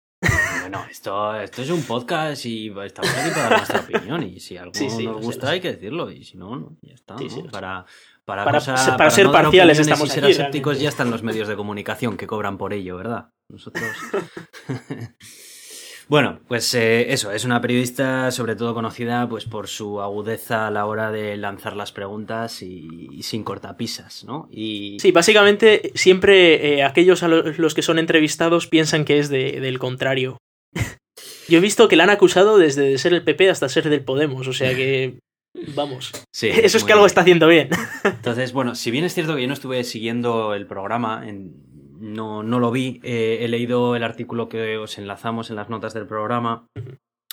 [0.75, 4.23] Bueno, esto, esto es un podcast y estamos aquí para dar nuestra opinión.
[4.25, 6.11] Y si algo nos gusta, hay que decirlo.
[6.11, 7.15] Y si no, no ya está.
[7.53, 7.87] Para,
[8.25, 8.61] para, para,
[8.97, 12.59] para, ser parciales estamos y ser asépticos ya están los medios de comunicación que cobran
[12.59, 13.29] por ello, ¿verdad?
[13.49, 13.85] Nosotros.
[16.07, 20.71] Bueno, pues eh, eso, es una periodista sobre todo conocida pues por su agudeza a
[20.71, 24.49] la hora de lanzar las preguntas y, sin cortapisas, ¿no?
[24.51, 24.99] Y...
[25.01, 30.37] Sí, básicamente siempre eh, aquellos a los, que son entrevistados piensan que es del contrario.
[31.49, 34.49] Yo he visto que la han acusado desde ser el PP hasta ser del Podemos,
[34.49, 35.19] o sea que...
[35.75, 36.13] Vamos.
[36.33, 37.69] Sí, Eso es que algo está haciendo bien.
[38.03, 41.25] Entonces, bueno, si bien es cierto que yo no estuve siguiendo el programa
[42.05, 43.01] no, no lo vi.
[43.03, 46.69] Eh, he leído el artículo que os enlazamos en las notas del programa,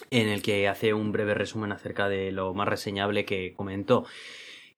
[0.10, 4.06] en el que hace un breve resumen acerca de lo más reseñable que comentó.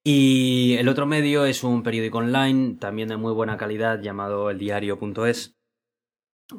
[0.03, 5.55] Y el otro medio es un periódico online, también de muy buena calidad, llamado eldiario.es,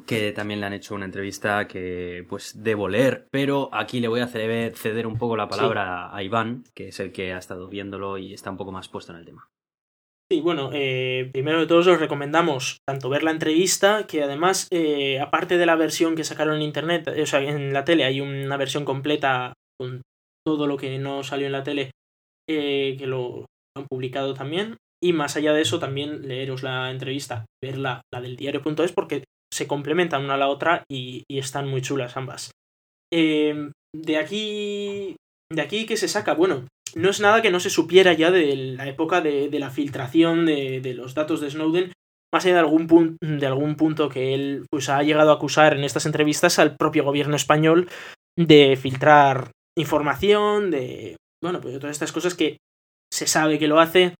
[0.05, 4.19] que también le han hecho una entrevista que pues debo leer, pero aquí le voy
[4.19, 8.17] a ceder un poco la palabra a Iván, que es el que ha estado viéndolo
[8.17, 9.47] y está un poco más puesto en el tema.
[10.31, 15.19] Sí, bueno, eh, primero de todos os recomendamos tanto ver la entrevista, que además, eh,
[15.19, 18.57] aparte de la versión que sacaron en internet, o sea, en la tele hay una
[18.57, 20.01] versión completa con
[20.43, 21.91] todo lo que no salió en la tele,
[22.49, 23.45] eh, que lo
[23.77, 24.77] han publicado también.
[25.03, 29.67] Y más allá de eso, también leeros la entrevista, ver la, del diario.es, porque se
[29.67, 32.51] complementan una a la otra y, y están muy chulas ambas.
[33.11, 35.15] de aquí.
[35.51, 36.65] De aquí que se saca, bueno,
[36.95, 40.93] no es nada que no se supiera ya de la época de, la filtración de,
[40.95, 41.91] los datos de Snowden,
[42.33, 45.83] más allá de algún, de algún punto que él pues, ha llegado a acusar en
[45.83, 47.89] estas entrevistas al propio gobierno español
[48.37, 52.57] de filtrar información, de, bueno, pues de todas estas cosas que
[53.13, 54.15] se sabe que lo hace.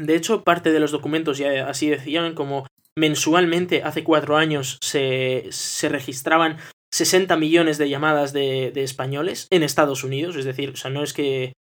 [0.00, 2.66] De hecho, parte de los documentos ya así decían, como
[3.00, 6.58] mensualmente hace cuatro años se, se registraban
[6.92, 11.02] 60 millones de llamadas de, de, españoles en Estados Unidos, es decir, o sea, no
[11.02, 11.54] es que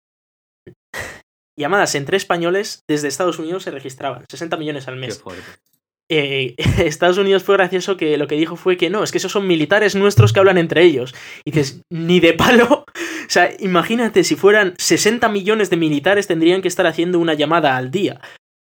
[1.58, 5.22] llamadas entre españoles desde Estados Unidos se registraban, 60 millones al mes.
[6.10, 9.32] Eh, Estados Unidos fue gracioso que lo que dijo fue que no, es que esos
[9.32, 11.14] son militares nuestros que hablan entre ellos.
[11.44, 12.84] Y dices, ni de palo.
[13.28, 17.76] O sea, imagínate, si fueran 60 millones de militares tendrían que estar haciendo una llamada
[17.76, 18.22] al día.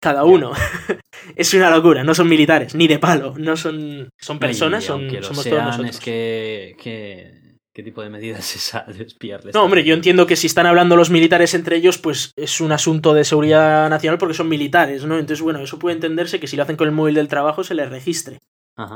[0.02, 0.54] Cada uno.
[1.36, 3.34] es una locura, no son militares, ni de palo.
[3.38, 4.10] No son.
[4.18, 5.90] Son personas, son, somos todos nosotros.
[5.90, 7.40] Es que, que
[7.80, 9.54] ¿Qué tipo de medidas es esa de espiarles?
[9.56, 12.74] No, hombre, yo entiendo que si están hablando los militares entre ellos, pues es un
[12.74, 15.18] asunto de seguridad nacional porque son militares, ¿no?
[15.18, 17.76] Entonces, bueno, eso puede entenderse que si lo hacen con el móvil del trabajo se
[17.76, 18.40] les registre.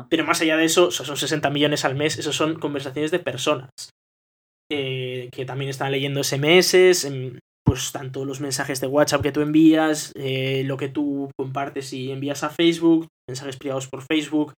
[0.09, 3.69] Pero más allá de eso, son 60 millones al mes, eso son conversaciones de personas.
[4.69, 7.05] Eh, que también están leyendo SMS,
[7.65, 12.11] pues tanto los mensajes de WhatsApp que tú envías, eh, lo que tú compartes y
[12.11, 14.53] envías a Facebook, mensajes privados por Facebook,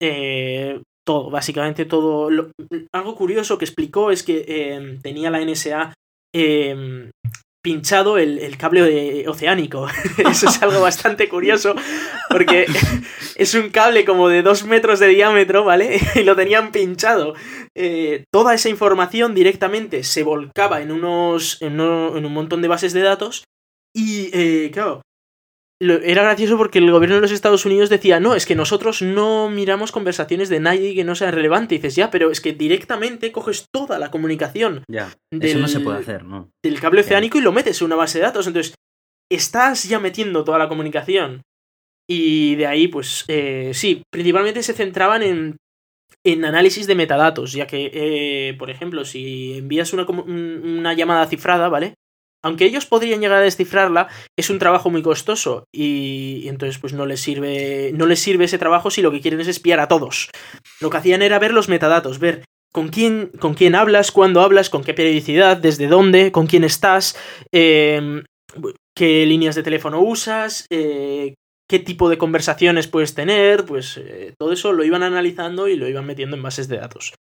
[0.00, 2.28] eh, todo, básicamente todo.
[2.92, 5.94] algo curioso que explicó es que em, tenía la NSA
[7.66, 9.88] pinchado el, cable oceánico.
[10.18, 11.74] Eso es algo bastante curioso
[12.30, 12.66] porque
[13.34, 16.00] es un cable como de dos metros de diámetro, ¿vale?
[16.14, 17.34] Y lo tenían pinchado.
[17.74, 21.60] Eh, toda esa información directamente se volcaba en unos.
[21.60, 23.42] en, en un montón de bases de datos.
[23.92, 25.02] Y, eh, claro,
[25.80, 29.50] era gracioso porque el gobierno de los Estados Unidos decía, no, es que nosotros no
[29.50, 31.74] miramos conversaciones de nadie que no sea relevante.
[31.74, 34.84] Y dices, ya, pero es que directamente coges toda la comunicación.
[34.88, 36.50] Ya, eso no se puede hacer, ¿no?
[36.64, 38.46] Del cable oceánico y lo metes en una base de datos.
[38.46, 38.74] Entonces,
[39.30, 41.42] estás ya metiendo toda la comunicación.
[42.08, 45.56] Y de ahí, pues, eh, sí, principalmente se centraban en,
[46.24, 51.68] en análisis de metadatos, ya que, eh, por ejemplo, si envías una, una llamada cifrada,
[51.68, 51.94] ¿vale?
[52.42, 57.06] Aunque ellos podrían llegar a descifrarla, es un trabajo muy costoso y, entonces pues no
[57.06, 60.30] les sirve no les sirve ese trabajo si lo que quieren es espiar a todos.
[60.80, 64.70] Lo que hacían era ver los metadatos, ver con quién, con quién hablas, cuándo hablas,
[64.70, 67.16] con qué periodicidad, desde dónde, con quién estás,
[67.52, 68.22] em,
[68.94, 71.34] qué líneas de teléfono usas, eh,
[71.68, 75.88] qué tipo de conversaciones puedes tener, pues eh, todo eso lo iban analizando y lo
[75.88, 77.14] iban metiendo en bases de datos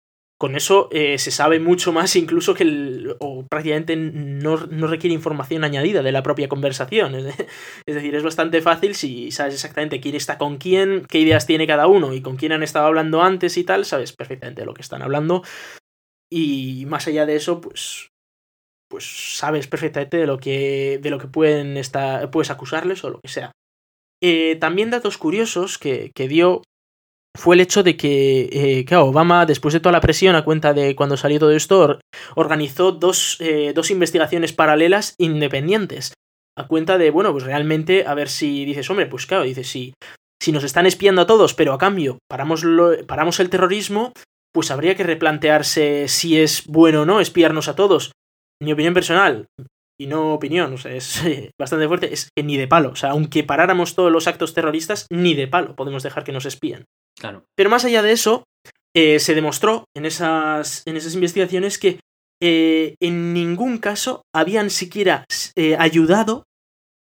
[0.44, 5.64] con eso eh, se sabe mucho más incluso que el, o prácticamente no, requiere información
[5.64, 7.16] añadida de la propia conversación.
[7.86, 11.66] Es, decir, es bastante fácil si sabes exactamente quién está con quién, qué ideas tiene
[11.66, 14.74] cada uno y con quién han estado hablando antes y tal, sabes perfectamente de lo
[14.74, 15.44] que están hablando.
[16.30, 18.10] Y más allá de eso, pues,
[18.90, 23.22] pues sabes perfectamente de lo que, de lo que pueden estar, puedes acusarles o lo
[23.22, 23.54] que sea.
[24.22, 26.64] Eh, también datos curiosos que, que, dio
[27.36, 30.74] fue el hecho de que, eh, claro, Obama, después de toda la presión a cuenta
[30.74, 32.00] de cuando salió todo esto,
[32.36, 36.14] organizó dos, eh, dos investigaciones paralelas independientes.
[36.56, 39.94] A cuenta de, bueno, pues realmente, a ver si dices, hombre, pues claro, dices, si,
[40.42, 44.14] si nos están espiando a todos, pero a cambio paramos, lo, paramos el terrorismo,
[44.54, 48.12] pues habría que replantearse si es bueno o no espiarnos a todos.
[48.62, 49.48] Mi opinión personal,
[50.00, 51.24] y no opinión, o sea, es
[51.60, 52.92] bastante fuerte, es que ni de palo.
[52.92, 56.46] O sea, aunque paráramos todos los actos terroristas, ni de palo podemos dejar que nos
[56.46, 56.86] espíen.
[57.20, 57.46] Claro.
[57.56, 58.44] Pero más allá de eso,
[58.96, 62.00] eh, se demostró en esas, en esas investigaciones que
[62.42, 66.44] eh, en ningún caso habían siquiera eh, ayudado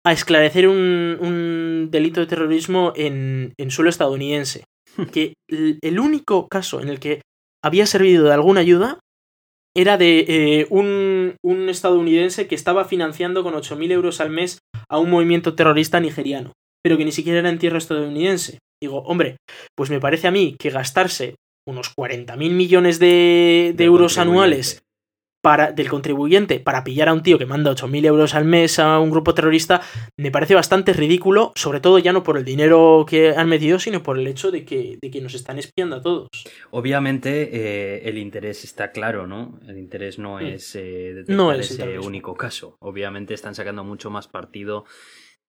[0.06, 4.66] a esclarecer un, un, delito de terrorismo en, en suelo estadounidense.
[5.14, 7.22] que el único caso en el que
[7.64, 9.00] había servido de alguna ayuda
[9.76, 15.12] era de un, un, estadounidense que estaba financiando con 8.000 euros al mes a un
[15.12, 18.58] movimiento terrorista nigeriano, pero que ni siquiera era en tierra estadounidense.
[18.82, 19.38] Digo, hombre,
[19.76, 21.36] pues me parece a mí que gastarse
[21.68, 24.84] unos 40.000 millones de, de, euros anuales
[25.44, 29.00] para, del contribuyente para pillar a un tío que manda 8.000 euros al mes a
[29.00, 29.82] un grupo terrorista,
[30.18, 34.04] me parece bastante ridículo, sobre todo ya no por el dinero que han metido, sino
[34.04, 36.30] por el hecho de que, de que nos están espiando a todos.
[36.72, 39.60] Obviamente eh, el interés está claro, ¿no?
[39.68, 42.76] El interés no es eh, no es ese único caso.
[42.80, 44.86] Obviamente están sacando mucho más partido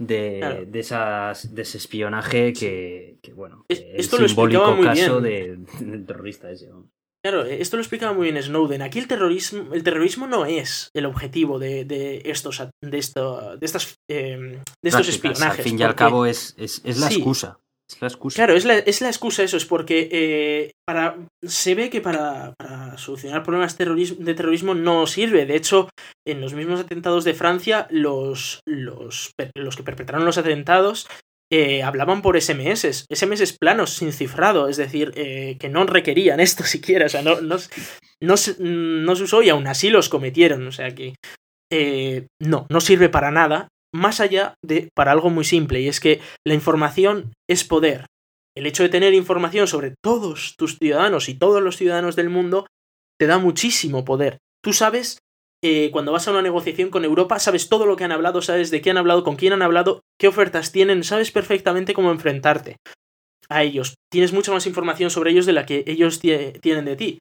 [0.01, 0.65] de, Claro.
[0.67, 4.87] de, esas, de ese espionaje que, que bueno, Es- el esto lo explicaba simbólico muy
[4.87, 5.65] caso bien.
[5.81, 6.69] de- del terrorista ese.
[6.69, 6.89] ¿no?
[7.25, 8.81] Claro, esto lo explicaba muy bien Snowden.
[8.81, 13.67] Aquí el terrorismo, el terrorismo no es el objetivo de, de estos, de, esto, de
[13.67, 15.59] estas, eh, de estos Prácticas, espionajes.
[15.59, 17.17] Al fin y al porque- cabo es, es, es la Sí.
[17.17, 17.59] excusa.
[17.91, 18.37] Es la excusa.
[18.37, 22.55] Claro, es la, es la excusa eso, es porque eh, para, se ve que para,
[22.59, 25.47] para solucionar problemas terrorismo, de terrorismo no sirve.
[25.47, 25.89] De hecho,
[26.27, 31.09] en los mismos atentados de Francia, los, los, los que perpetraron los atentados
[31.51, 36.63] eh, hablaban por SMS, SMS planos, sin cifrado, es decir, eh, que no requerían esto
[36.65, 37.57] siquiera, o sea, no, no,
[38.21, 41.15] no, no se usó y aún así los cometieron, o sea que
[42.39, 46.21] no, no sirve para nada, más allá de para algo muy simple, y es que
[46.47, 48.07] la información es poder.
[48.57, 52.67] El hecho de tener información sobre todos tus ciudadanos y todos los ciudadanos del mundo
[53.19, 54.39] te da muchísimo poder.
[54.65, 55.19] Tú sabes,
[55.65, 58.71] eh, cuando vas a una negociación con Europa, sabes todo lo que han hablado, sabes
[58.71, 62.77] de qué han hablado, con quién han hablado, qué ofertas tienen, sabes perfectamente cómo enfrentarte
[63.49, 63.95] a ellos.
[64.13, 67.19] Tienes mucha más información sobre ellos de la que ellos tie- tienen de ti.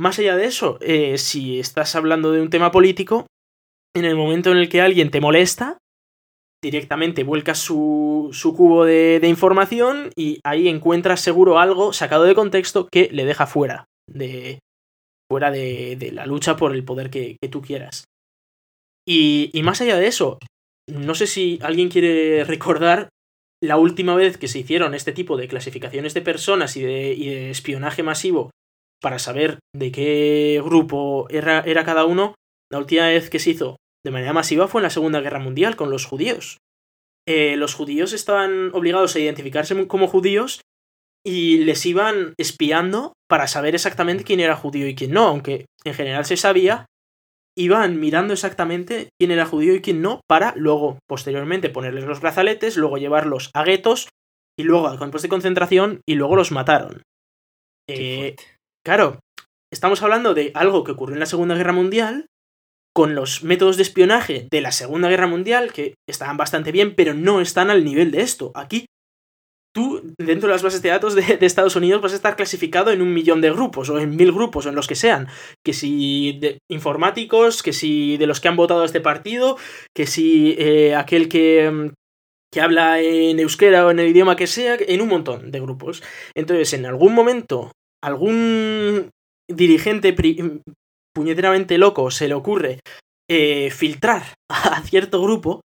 [0.00, 3.26] Más allá de eso, eh, si estás hablando de un tema político,
[3.98, 5.78] en el momento en el que alguien te molesta,
[6.62, 12.88] directamente vuelcas su, su cubo de, información y ahí encuentras seguro algo sacado de contexto
[12.90, 14.58] que le deja fuera de,
[15.30, 18.04] fuera de, la lucha por el poder que, tú quieras.
[19.06, 20.38] Y, y más allá de eso,
[20.88, 23.10] no sé si alguien quiere recordar
[23.62, 27.28] la última vez que se hicieron este tipo de clasificaciones de personas y de, y
[27.28, 28.50] de espionaje masivo
[29.00, 32.34] para saber de qué grupo era, era cada uno,
[32.70, 35.74] la última vez que se hizo de manera masiva fue en la Segunda Guerra Mundial
[35.74, 36.58] con los judíos.
[37.26, 40.60] Eh, los judíos estaban obligados a identificarse como judíos
[41.26, 45.92] y les iban espiando para saber exactamente quién era judío y quién no, aunque en
[45.92, 46.86] general se sabía,
[47.58, 52.76] iban mirando exactamente quién era judío y quién no, para luego, posteriormente, ponerles los brazaletes,
[52.76, 54.08] luego llevarlos a guetos
[54.56, 57.02] y luego a campos de concentración y luego los mataron.
[57.90, 58.36] Eh,
[58.84, 59.18] claro,
[59.72, 62.26] estamos hablando de algo que ocurrió en la Segunda Guerra Mundial,
[62.96, 67.12] con los métodos de espionaje de la Segunda Guerra Mundial, que estaban bastante bien, pero
[67.12, 68.52] no están al nivel de esto.
[68.54, 68.86] Aquí,
[69.74, 73.02] tú, dentro de las bases de datos de, Estados Unidos, vas a estar clasificado en
[73.02, 75.28] un millón de grupos, o en mil grupos, o en los que sean.
[75.62, 79.58] Que si de informáticos, que si de los que han votado a este partido,
[79.94, 81.88] que si eh, aquel que, mm,
[82.50, 86.02] que habla en euskera o en el idioma que sea, en un montón de grupos.
[86.34, 89.10] Entonces, en algún momento, algún
[89.50, 90.14] dirigente
[91.16, 92.80] puñeteramente loco se le ocurre
[93.26, 95.62] eh, filtrar a cierto grupo,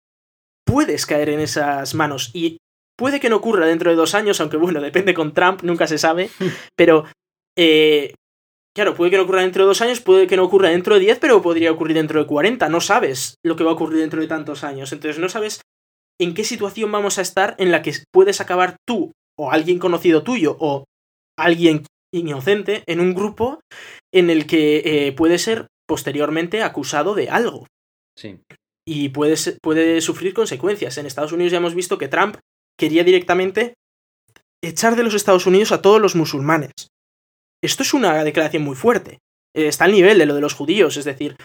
[0.65, 2.31] puedes caer en esas manos.
[2.33, 2.57] Y
[2.99, 5.97] puede que no ocurra dentro de dos años, aunque bueno, depende con Trump, nunca se
[5.97, 6.29] sabe.
[6.75, 7.05] Pero,
[7.57, 8.13] eh,
[8.75, 10.99] claro, puede que no ocurra dentro de dos años, puede que no ocurra dentro de
[10.99, 12.67] diez, pero podría ocurrir dentro de cuarenta.
[12.67, 14.91] No sabes lo que va a ocurrir dentro de tantos años.
[14.91, 15.61] Entonces no sabes
[16.19, 20.23] en qué situación vamos a estar en la que puedes acabar tú o alguien conocido
[20.23, 20.83] tuyo o
[21.39, 23.59] alguien inocente en un grupo
[24.19, 27.65] en el que eh, puede ser posteriormente acusado de algo
[28.17, 28.39] Sí.
[28.87, 30.97] y puede, puede sufrir consecuencias.
[30.97, 32.37] En Estados Unidos ya hemos visto que Trump
[32.79, 33.73] quería directamente
[34.63, 36.71] echar de los Estados Unidos a todos los musulmanes.
[37.63, 39.19] Esto es una declaración muy fuerte.
[39.55, 41.35] Eh, Está al nivel de lo de los judíos, es decir,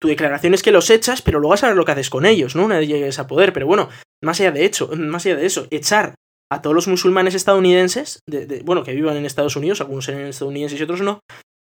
[0.00, 2.56] tu declaración es que los echas, pero luego a saber lo que haces con ellos,
[2.56, 2.64] ¿no?
[2.64, 3.52] Una vez llegues a poder.
[3.52, 3.88] Pero bueno,
[4.24, 6.14] más allá de hecho, más allá de eso, echar
[6.50, 10.80] a todos los musulmanes estadounidenses, de, bueno, que vivan en Estados Unidos, algunos sean estadounidenses
[10.80, 11.20] y otros no,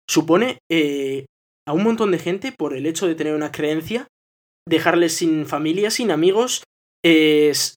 [0.10, 1.26] supone eh,
[1.68, 4.08] a un montón de gente por el hecho de tener una creencia,
[4.68, 6.64] dejarles sin familia, sin amigos,
[7.06, 7.76] es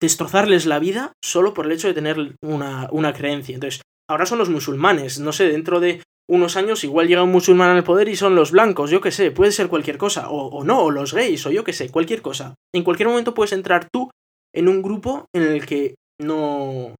[0.00, 3.54] destrozarles la vida solo por el hecho de tener una, una creencia.
[3.54, 7.76] Entonces, ahora son los musulmanes, no sé, dentro de unos años igual llega un musulmán
[7.76, 10.64] al poder y son los blancos, yo qué sé, puede ser cualquier cosa, o, o
[10.64, 12.54] no, o los gays, o yo qué sé, cualquier cosa.
[12.74, 14.10] En cualquier momento puedes entrar tú
[14.54, 16.94] en un grupo en el que no.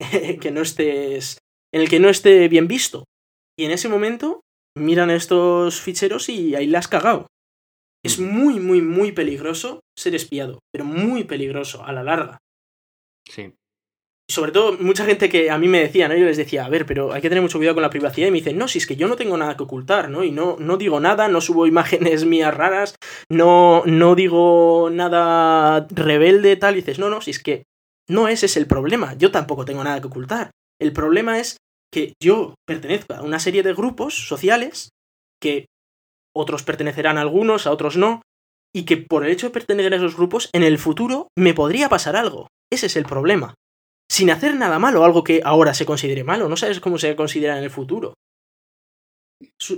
[0.40, 1.38] que no estés.
[1.74, 3.04] en el que no esté bien visto.
[3.60, 4.40] Y en ese momento
[4.74, 7.26] miran estos ficheros y ahí la has cagado.
[8.02, 8.24] Es Mm.
[8.24, 12.38] muy, muy, muy peligroso ser espiado, pero muy peligroso a la larga.
[13.28, 13.52] Sí.
[14.30, 16.16] Sobre todo, mucha gente que a mí me decía, ¿no?
[16.16, 18.28] Yo les decía, a ver, pero hay que tener mucho cuidado con la privacidad.
[18.28, 20.24] Y me dicen, no, si es que yo no tengo nada que ocultar, ¿no?
[20.24, 22.94] Y no, no digo nada, no subo imágenes mías raras,
[23.28, 26.74] no, no digo nada rebelde, tal.
[26.74, 27.64] Y dices, no, no, si es que
[28.08, 29.12] no ese es el problema.
[29.18, 30.50] Yo tampoco tengo nada que ocultar.
[30.80, 31.58] El problema es
[31.92, 34.90] que yo pertenezco a una serie de grupos sociales
[35.42, 35.66] que
[36.36, 38.22] otros pertenecerán a algunos, a otros no,
[38.74, 41.88] y que por el hecho de pertenecer a esos grupos, en el futuro me podría
[41.88, 42.46] pasar algo.
[42.72, 43.54] Ese es el problema.
[44.10, 47.58] Sin hacer nada malo, algo que ahora se considere malo, no sabes cómo se considera
[47.58, 48.14] en el futuro.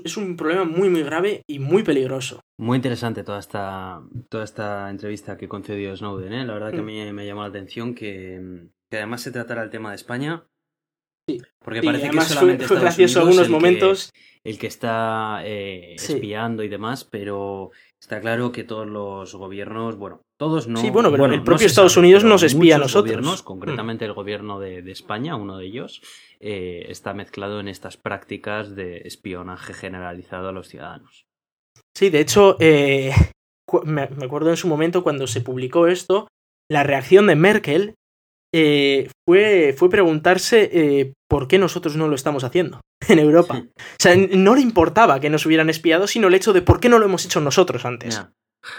[0.05, 2.41] Es un problema muy, muy grave y muy peligroso.
[2.59, 6.45] Muy interesante toda esta, toda esta entrevista que concedió Snowden, ¿eh?
[6.45, 6.87] La verdad que a Mm.
[6.87, 10.45] mí me llamó la atención que, que además se tratara el tema de España.
[11.29, 11.41] Sí.
[11.65, 14.11] Porque parece que fue, solamente fue Estados gracioso Unidos algunos el que- momentos.
[14.45, 16.15] el que está eh, Sí.
[16.15, 17.71] espiando y demás, pero
[18.03, 20.81] está claro que todos los gobiernos, bueno, todos no.
[20.81, 23.05] Sí, bueno, pero el propio Estados sabe, Unidos nos espía a nosotros.
[23.15, 23.45] Gobiernos, Mm.
[23.45, 26.03] concretamente el gobierno de, de España, uno de ellos,
[26.41, 31.27] eh, está mezclado en estas prácticas de espionaje generalizado a los ciudadanos.
[31.97, 33.13] Sí, de hecho, eh,
[33.85, 36.27] me acuerdo en su momento cuando se publicó esto,
[36.69, 37.95] la reacción de Merkel
[38.55, 43.57] eh, fue, fue preguntarse eh, por qué nosotros no lo estamos haciendo en Europa.
[43.57, 43.71] Sí.
[43.79, 46.89] O sea, no le importaba que nos hubieran espiado, sino el hecho de por qué
[46.89, 48.23] no lo hemos hecho nosotros antes.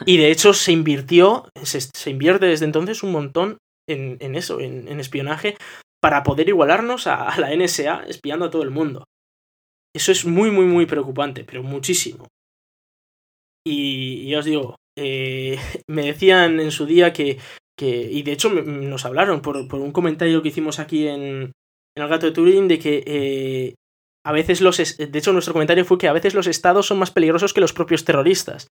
[0.06, 4.62] Y de hecho se invirtió, se, se invierte desde entonces un montón en, en eso,
[4.62, 5.58] en, en espionaje,
[6.02, 9.04] para poder igualarnos a, a la NSA espiando a todo el mundo.
[9.94, 12.28] Eso es muy, muy, muy preocupante, pero muchísimo.
[13.66, 15.58] Y, y ya os digo, eh,
[15.90, 17.40] me decían en su día que,
[17.78, 21.22] que y de hecho nos hablaron por, por un comentario que hicimos aquí en,
[21.96, 23.76] en El Gato de Turín, de que eh,
[24.26, 24.78] a veces los...
[24.78, 27.74] De hecho, nuestro comentario fue que a veces los estados son más peligrosos que los
[27.74, 28.68] propios terroristas.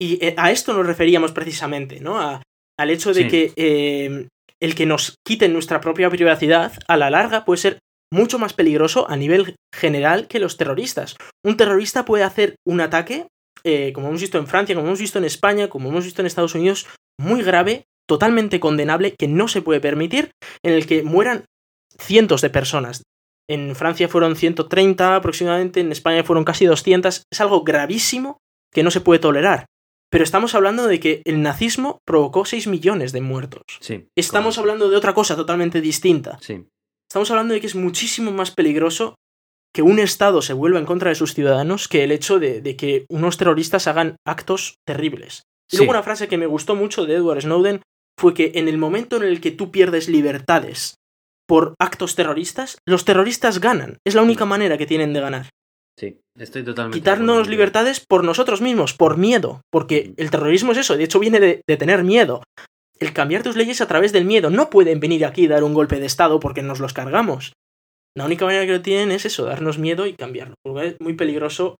[0.00, 2.20] Y eh, a esto nos referíamos precisamente, ¿no?
[2.20, 2.42] A-
[2.78, 3.28] al hecho de Sí.
[3.28, 4.28] que eh,
[4.60, 7.78] el que nos quiten nuestra propia privacidad, a la larga puede ser
[8.12, 11.16] mucho más peligroso a nivel general que los terroristas.
[11.44, 13.28] Un terrorista puede hacer un ataque,
[13.64, 16.26] eh, como hemos visto en Francia, como hemos visto en España, como hemos visto en
[16.26, 16.86] Estados Unidos,
[17.18, 20.30] muy grave, totalmente condenable, que no se puede permitir,
[20.64, 21.44] en el que mueran
[21.98, 23.02] cientos de personas.
[23.48, 27.24] En Francia fueron 130 aproximadamente, en España fueron casi 200.
[27.30, 28.38] Es algo gravísimo
[28.72, 29.66] que no se puede tolerar.
[30.10, 33.62] Pero estamos hablando de que el nazismo provocó 6 millones de muertos.
[33.80, 34.06] Sí.
[34.16, 34.60] Estamos correcto.
[34.60, 36.38] hablando de otra cosa totalmente distinta.
[36.40, 36.64] Sí.
[37.10, 39.14] Estamos hablando de que es muchísimo más peligroso
[39.74, 42.76] que un Estado se vuelva en contra de sus ciudadanos que el hecho de, de
[42.76, 45.42] que unos terroristas hagan actos terribles.
[45.70, 45.76] Y Sí.
[45.78, 47.82] luego una frase que me gustó mucho de Edward Snowden
[48.18, 50.96] fue que en el momento en el que tú pierdes libertades
[51.46, 53.98] por actos terroristas, los terroristas ganan.
[54.06, 55.48] Es la única manera que tienen de ganar.
[55.98, 56.18] Sí.
[56.38, 56.98] Estoy totalmente.
[56.98, 59.60] Quitarnos libertades por nosotros mismos, por miedo.
[59.70, 62.42] Porque el terrorismo es eso, de hecho viene de, de tener miedo.
[62.98, 64.50] El cambiar tus leyes a través del miedo.
[64.50, 67.52] No pueden venir aquí y dar un golpe de Estado porque nos los cargamos.
[68.16, 70.54] La única manera que lo tienen es eso, darnos miedo y cambiarlo.
[70.64, 71.76] Porque es muy peligroso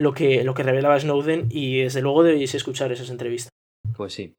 [0.00, 3.50] lo que, lo que revelaba Snowden y desde luego debéis escuchar esas entrevistas.
[3.96, 4.34] Pues sí.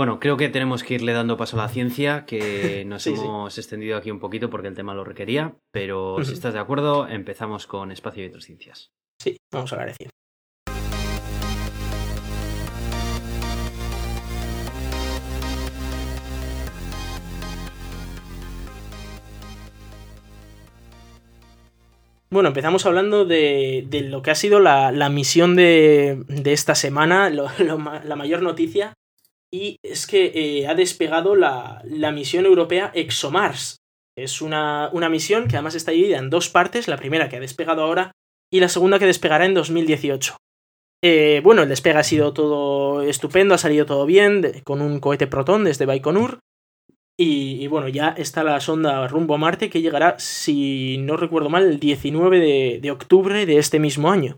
[0.00, 3.22] Bueno, creo que tenemos que irle dando paso a la ciencia, que nos Sí, sí.
[3.22, 7.06] hemos extendido aquí un poquito porque el tema lo requería, pero si estás de acuerdo,
[7.06, 8.92] empezamos con espacio y otras ciencias.
[9.22, 11.20] Sí, vamos a hablar de ciencia.
[22.32, 26.76] Bueno, empezamos hablando de, de lo que ha sido la, la misión de, de esta
[26.76, 28.92] semana, lo- lo ma- la mayor noticia,
[29.52, 33.78] y es que eh, ha despegado la, la misión europea ExoMars.
[34.16, 37.40] Es una, una misión que además está dividida en dos partes, la primera que ha
[37.40, 38.12] despegado ahora
[38.52, 40.36] y la segunda que despegará en 2018.
[41.02, 45.26] Eh, bueno, el despegue ha sido todo estupendo, ha salido todo bien, con un cohete
[45.26, 46.40] Proton desde Baikonur.
[47.18, 51.50] Y, y bueno, ya está la sonda rumbo a Marte que llegará, si no recuerdo
[51.50, 54.36] mal, el 19 de, de octubre de este mismo año.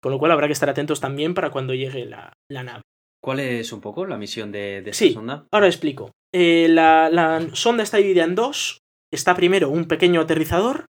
[0.00, 2.82] Con lo cual habrá que estar atentos también para cuando llegue la, nave.
[3.28, 5.46] ¿Cuál es un poco la misión de, esta sí, sonda?
[5.52, 6.12] Ahora explico.
[6.34, 8.78] Eh, la, la, sonda está dividida en dos.
[9.12, 10.86] Está primero un pequeño aterrizador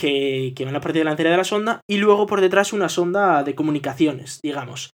[0.00, 2.88] que, que va en la parte delantera de la sonda y luego por detrás una
[2.88, 4.92] sonda de comunicaciones, digamos.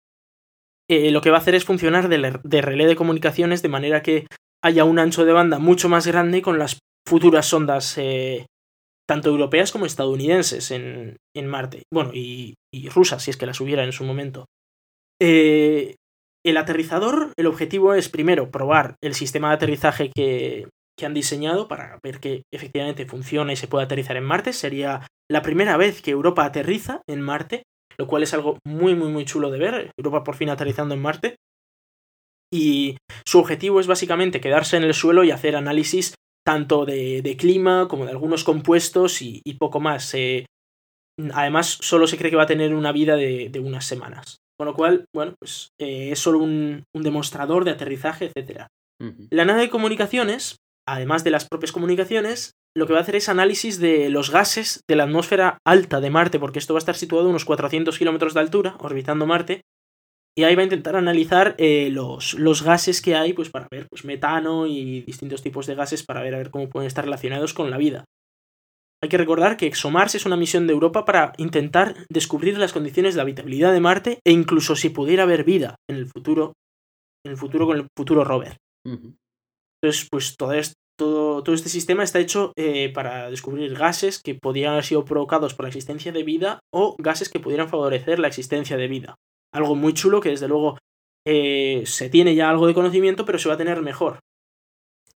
[0.88, 4.26] Eh, lo que va a hacer es funcionar de, relé de comunicaciones de manera que
[4.64, 8.46] haya un ancho de banda mucho más grande con las futuras sondas eh,
[9.06, 11.82] tanto europeas como estadounidenses en, Marte.
[11.92, 12.54] Bueno, y,
[12.94, 14.46] rusas, si es que las hubiera en su momento.
[15.20, 15.96] Eh,
[16.46, 20.68] el aterrizador, el objetivo es primero probar el sistema de aterrizaje que,
[20.98, 24.52] que han diseñado para ver que efectivamente funciona y se puede aterrizar en Marte.
[24.52, 27.62] Sería la primera vez que Europa aterriza en Marte
[27.98, 29.90] lo cual es algo muy, muy, muy chulo de ver.
[29.96, 31.36] Europa por fin aterrizando en Marte.
[32.52, 37.88] Y su objetivo es básicamente quedarse en el suelo y hacer análisis tanto de, clima
[37.88, 40.14] como de algunos compuestos y, poco más.
[41.32, 44.36] además, solo se cree que va a tener una vida de, unas semanas.
[44.58, 48.66] Con lo cual, bueno, pues eh, es solo un, demostrador de aterrizaje, etc.
[49.30, 50.56] La nave de comunicaciones,
[50.88, 54.80] además de las propias comunicaciones, lo que va a hacer es análisis de los gases
[54.88, 57.98] de la atmósfera alta de Marte, porque esto va a estar situado a unos 400
[57.98, 59.62] kilómetros de altura, orbitando Marte,
[60.38, 63.86] y ahí va a intentar analizar eh, los, los, gases que hay, pues para ver
[63.88, 67.54] pues, metano y distintos tipos de gases para ver, a ver cómo pueden estar relacionados
[67.54, 68.04] con la vida.
[69.06, 73.14] Hay que recordar que ExoMars es una misión de Europa para intentar descubrir las condiciones
[73.14, 76.54] de habitabilidad de Marte e incluso si pudiera haber vida en el futuro,
[77.24, 78.56] en el futuro con el futuro rover.
[78.84, 84.72] Entonces, pues todo, esto, todo, este sistema está hecho eh, para descubrir gases que podrían
[84.72, 88.76] haber sido provocados por la existencia de vida o gases que pudieran favorecer la existencia
[88.76, 89.14] de vida.
[89.54, 90.78] Algo muy chulo que desde luego
[91.24, 94.18] eh, se tiene ya algo de conocimiento, pero se va a tener mejor.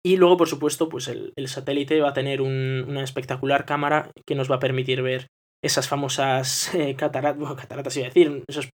[0.07, 4.49] Y luego, por supuesto, pues el, satélite va a tener una espectacular cámara que nos
[4.49, 5.27] va a permitir ver
[5.61, 8.69] esas famosas eh, cataratas, cataratas iba a decir, esos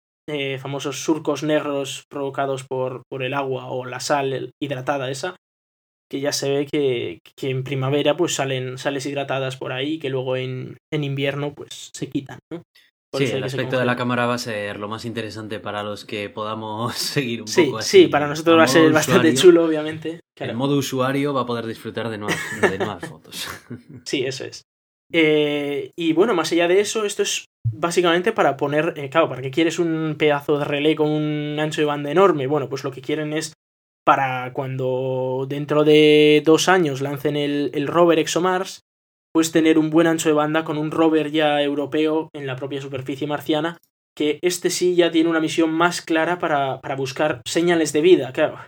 [0.60, 5.36] famosos surcos negros provocados por, por el agua o la sal hidratada esa,
[6.10, 10.36] que ya se ve que, en primavera pues salen sales hidratadas por ahí que luego
[10.36, 12.62] en, invierno pues se quitan, ¿no?
[13.12, 16.28] Sí, el aspecto de la cámara va a ser lo más interesante para los que
[16.30, 18.02] podamos seguir un sí, poco así.
[18.02, 20.20] Sí, para nosotros va a ser bastante chulo, obviamente.
[20.36, 23.48] En modo usuario va a poder disfrutar de nuevas, de nuevas fotos.
[24.04, 24.62] Sí, eso es.
[25.12, 29.42] Eh, y bueno, más allá de eso, esto es básicamente para poner, eh, claro, ¿para
[29.42, 32.46] qué quieres un pedazo de relé con un ancho de banda enorme?
[32.46, 33.52] Bueno, pues lo que quieren es
[34.04, 38.80] para cuando dentro de dos años lancen el, rover ExoMars,
[39.32, 42.80] pues tener un buen ancho de banda con un rover ya europeo en la propia
[42.80, 43.78] superficie marciana,
[44.16, 48.58] que este sí ya tiene una misión más clara para, buscar señales de vida, claro.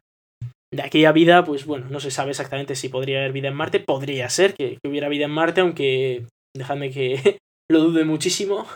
[0.72, 3.80] De aquella vida, pues bueno, no se sabe exactamente si podría haber vida en Marte,
[3.80, 7.38] podría ser que, hubiera vida en Marte, aunque dejadme que
[7.70, 8.66] lo dude muchísimo,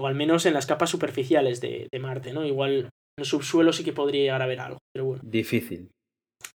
[0.00, 2.46] o al menos en las capas superficiales de, de Marte, ¿no?
[2.46, 5.22] Igual el subsuelo sí que podría llegar a haber algo, pero bueno.
[5.26, 5.90] Difícil.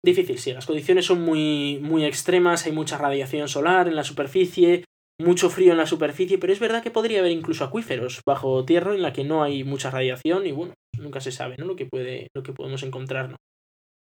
[0.06, 0.54] Difícil, sí.
[0.54, 4.84] Las condiciones son muy, muy extremas, hay mucha radiación solar en la superficie,
[5.20, 8.94] mucho frío en la superficie, pero es verdad que podría haber incluso acuíferos bajo tierra
[8.94, 11.66] en la que no hay mucha radiación y bueno, nunca se sabe ¿no?
[11.66, 13.36] lo, que puede, lo que podemos encontrar.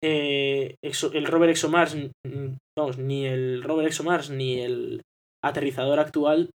[0.03, 1.97] Eh, el rover ExoMars,
[2.77, 5.01] vamos, ni el rover ExoMars ni el
[5.43, 6.51] aterrizador actual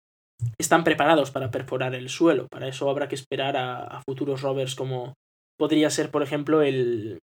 [0.60, 2.48] están preparados para perforar el suelo.
[2.50, 5.14] Para eso habrá que esperar a futuros rovers como,
[5.58, 7.20] podría ser, por ejemplo, el,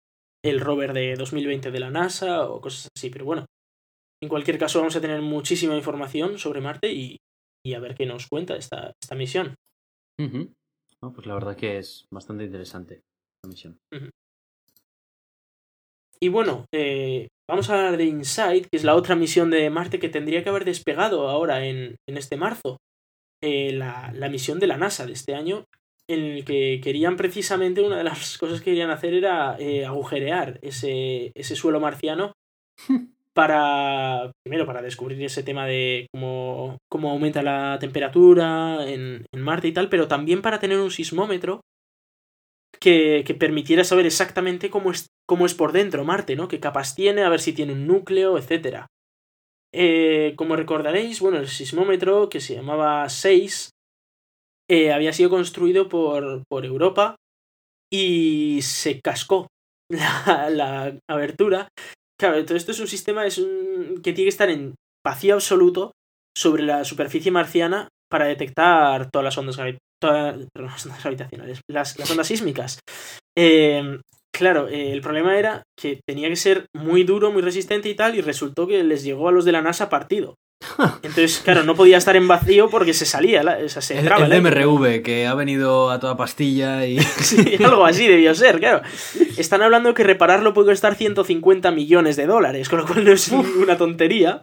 [0.44, 3.46] el rover de 2020 de la NASA o cosas así, pero bueno.
[4.22, 7.18] En cualquier caso, vamos a tener muchísima información sobre Marte y,
[7.74, 9.54] a ver qué nos cuenta esta, esta misión.
[10.16, 13.00] pues la verdad que es bastante interesante
[13.44, 13.78] la misión.
[16.20, 19.98] Y bueno, eh, vamos a hablar de InSight, que es la otra misión de Marte
[19.98, 22.76] que tendría que haber despegado ahora en, en este marzo.
[23.42, 25.64] Eh, la, la, misión de la NASA de este año
[26.14, 30.58] en el que querían precisamente, una de las cosas que querían hacer era eh, agujerear
[30.62, 32.32] ese, ese suelo marciano
[33.34, 39.68] para, primero, para descubrir ese tema de cómo, cómo aumenta la temperatura en, en, Marte
[39.68, 41.60] y tal, pero también para tener un sismómetro
[42.78, 46.48] que, que permitiera saber exactamente cómo es, cómo es por dentro Marte, ¿no?
[46.48, 48.86] Qué capas tiene, a ver si tiene un núcleo, etc.
[49.74, 53.71] Eh, como recordaréis, bueno, el sismómetro que se llamaba 6
[54.72, 57.16] eh, había sido construido por, por, Europa
[57.92, 59.48] y se cascó
[59.90, 61.68] la, la, abertura.
[62.18, 65.92] Claro, todo esto es un sistema es que tiene que estar en vacío absoluto
[66.34, 69.58] sobre la superficie marciana para detectar todas las ondas,
[70.00, 72.80] todas, las ondas gravitacionales, las, las, ondas sísmicas.
[73.36, 74.00] Em,
[74.34, 78.14] claro, eh, el problema era que tenía que ser muy duro, muy resistente y tal,
[78.14, 80.34] y resultó que les llegó a los de la NASA partido.
[81.02, 84.24] Entonces, claro, no podía estar en vacío porque se salía, o sea, se El, entraba.
[84.26, 84.64] el el aire.
[84.66, 86.98] MRV, que ha venido a toda pastilla y...
[87.22, 88.82] Sí, algo así debió ser, claro.
[89.36, 93.28] Están hablando que repararlo puede costar 150 millones de dólares, con lo cual no es
[93.28, 94.40] una tontería,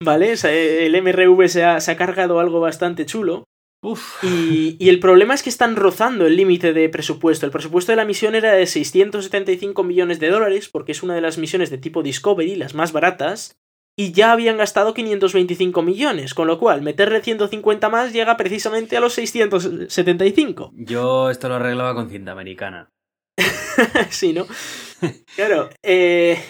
[0.00, 0.32] ¿vale?
[0.32, 3.44] O sea, el MRV se ha, se ha cargado algo bastante chulo.
[3.82, 4.22] Uf.
[4.22, 7.46] Y, y el problema es que están rozando el límite de presupuesto.
[7.46, 11.22] El presupuesto de la misión era de 675 millones de dólares, porque es una de
[11.22, 13.56] las misiones de tipo Discovery, las más baratas,
[13.96, 19.00] y ya habían gastado 525 millones, con lo cual meterle 150 más llega precisamente a
[19.00, 20.72] los 675.
[20.74, 22.90] Yo esto lo arreglaba con cinta americana.
[24.10, 24.46] sí, ¿no?
[25.36, 26.42] Claro, eh...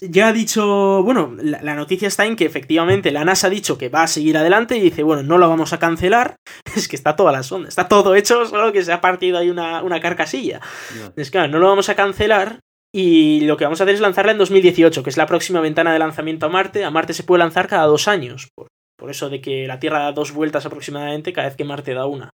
[0.00, 3.76] Ya ha dicho, bueno, la, la noticia está en que efectivamente la NASA ha dicho
[3.76, 6.36] que va a seguir adelante y dice, bueno, no lo vamos a cancelar.
[6.74, 9.50] Es que está toda la sonda, está todo hecho, solo que se ha partido ahí
[9.50, 10.60] una, una carcasilla.
[10.96, 11.12] No.
[11.16, 12.60] Es claro, no lo vamos a cancelar
[12.94, 15.92] y lo que vamos a hacer es lanzarla en 2018, que es la próxima ventana
[15.92, 16.84] de lanzamiento a Marte.
[16.84, 20.00] A Marte se puede lanzar cada dos años, por, por eso de que la Tierra
[20.00, 22.30] da dos vueltas aproximadamente cada vez que Marte da una.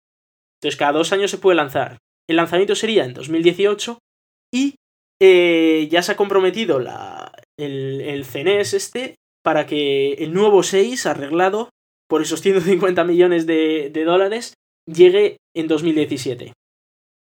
[0.60, 1.98] Entonces cada dos años se puede lanzar.
[2.28, 3.98] El lanzamiento sería en 2018
[4.52, 4.76] y
[5.20, 11.06] eh, ya se ha comprometido la, el, el CNES este para que el nuevo 6
[11.06, 11.70] arreglado
[12.08, 14.54] por esos 150 millones de, de dólares
[14.86, 16.52] llegue en 2017.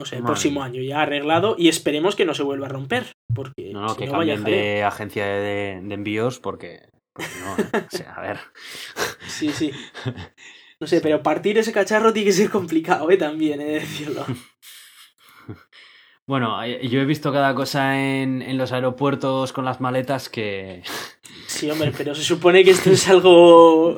[0.01, 2.69] O sea, el Madre próximo año ya arreglado y esperemos que no se vuelva a
[2.69, 3.11] romper.
[3.33, 6.89] Porque No, no, si que no, cambien de agencia de, de envíos porque...
[7.11, 7.85] porque no, ¿eh?
[7.85, 8.39] O sea, a ver...
[9.27, 9.71] Sí, sí.
[10.81, 13.17] No sé, pero partir ese cacharro tiene que ser complicado, ¿eh?
[13.17, 14.25] También, he de decirlo.
[16.25, 20.83] Bueno, eh, yo he visto cada cosa en, en los aeropuertos con las maletas que...
[21.47, 23.97] Sí, hombre, pero se supone que esto es algo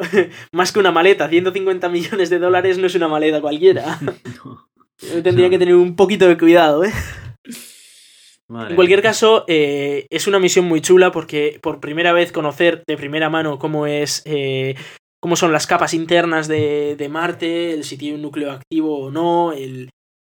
[0.54, 1.28] más que una maleta.
[1.28, 4.00] 150 millones de dólares no es una maleta cualquiera.
[4.46, 4.71] No.
[5.24, 6.92] Tendría que tener un poquito de cuidado, ¿eh?
[8.48, 12.84] Madre En cualquier caso, eh, es una misión muy chula porque por primera vez conocer
[12.88, 14.22] de primera mano cómo es.
[14.26, 14.76] eh,
[15.22, 19.12] cómo son las capas internas de, de Marte, el si tiene un núcleo activo o
[19.12, 19.90] no, el,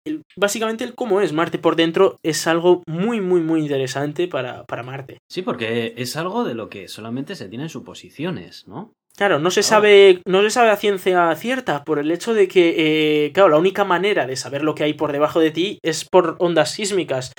[0.07, 4.63] el- básicamente el cómo es Marte por dentro es algo muy, muy, muy interesante para,
[4.63, 5.17] para Marte.
[5.29, 8.93] Sí, porque es algo de lo que solamente se tienen suposiciones, ¿no?
[9.17, 9.67] Claro, no se Claro.
[9.81, 13.57] sabe, no se sabe a ciencia cierta por el hecho de que, eh, claro, la
[13.57, 17.31] única manera de saber lo que hay por debajo de ti es por ondas sísmicas.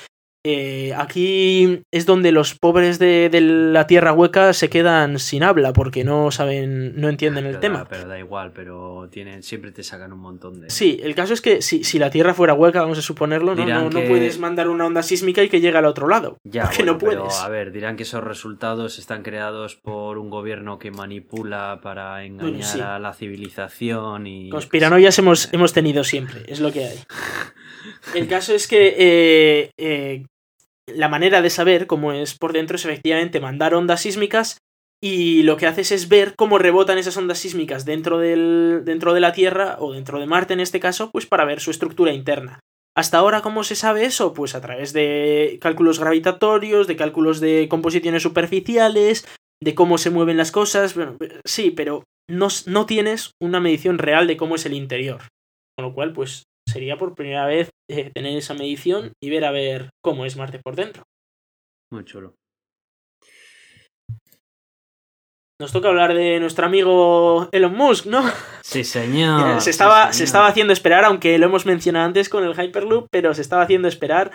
[0.51, 5.73] Eh, aquí es donde los pobres de, de la tierra hueca se quedan sin habla
[5.73, 7.77] porque no saben, no entienden el Pero tema.
[7.79, 10.71] Da, pero da igual, pero tienen, siempre te sacan un montón de...
[10.71, 13.89] Sí, el caso es que si, si la tierra fuera hueca, vamos a suponerlo, no,
[13.91, 16.37] no, puedes mandar una onda sísmica y que llegue al otro lado.
[16.43, 17.39] Ya, porque bueno, no pero, puedes.
[17.41, 22.63] a ver, dirán que esos resultados están creados por un gobierno que manipula para engañar
[22.63, 22.81] sí.
[22.81, 24.49] a la civilización y...
[24.49, 26.97] Conspiranoias hemos, hemos tenido siempre, es lo que hay.
[28.15, 30.25] El caso es que eh, eh,
[30.95, 34.57] la manera de saber cómo es por dentro es efectivamente mandar ondas sísmicas
[35.01, 39.21] y lo que haces es ver cómo rebotan esas ondas sísmicas dentro, del, dentro de
[39.21, 42.59] la Tierra o dentro de Marte en este caso, pues para ver su estructura interna.
[42.97, 44.33] Hasta ahora, ¿cómo se sabe eso?
[44.33, 49.25] Pues a través de cálculos gravitatorios, de cálculos de composiciones superficiales,
[49.61, 50.95] de cómo se mueven las cosas.
[50.95, 51.15] Bueno,
[51.45, 55.21] sí, pero no, no tienes una medición real de cómo es el interior.
[55.77, 59.51] Con lo cual, pues sería por primera vez eh, tener esa medición y ver a
[59.51, 61.03] ver cómo es Marte por dentro.
[61.91, 62.35] Muy chulo.
[65.61, 68.23] Nos toca hablar de nuestro amigo Elon Musk, ¿no?
[68.61, 69.55] Sí, señor.
[69.59, 70.13] se, sí, estaba, señor.
[70.13, 73.63] se estaba haciendo esperar, aunque lo hemos mencionado antes con el Hyperloop, pero se estaba
[73.63, 74.31] haciendo esperar.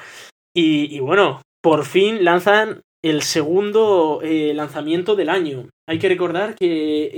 [0.55, 5.68] Y, y bueno, por fin lanzan el segundo eh, lanzamiento del año.
[5.87, 7.11] Hay que recordar que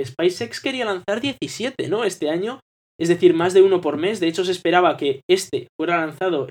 [0.00, 2.04] eh, SpaceX quería lanzar 17, ¿no?
[2.04, 2.60] Este año.
[2.98, 4.20] Es decir, más de uno por mes.
[4.20, 6.48] De hecho, se esperaba que este fuera lanzado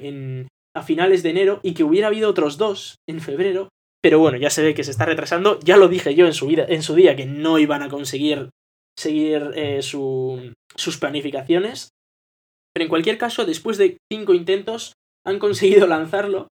[0.75, 3.69] a finales de enero y que hubiera habido otros dos en febrero.
[4.01, 5.59] Pero bueno, ya se ve que se está retrasando.
[5.61, 8.49] Ya lo dije yo en su, vida, en su día que no iban a conseguir
[8.97, 11.89] seguir eh, su, sus planificaciones.
[12.73, 14.93] Pero en cualquier caso, después de cinco intentos,
[15.25, 16.47] han conseguido lanzarlo.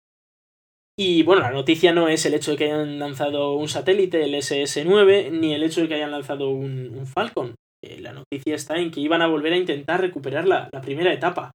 [0.98, 4.34] Y bueno, la noticia no es el hecho de que hayan lanzado un satélite, el
[4.34, 7.54] SS-9, ni el hecho de que hayan lanzado un Falcon.
[7.84, 11.12] Eh, la noticia está en que iban a volver a intentar recuperar la, la primera
[11.12, 11.50] etapa.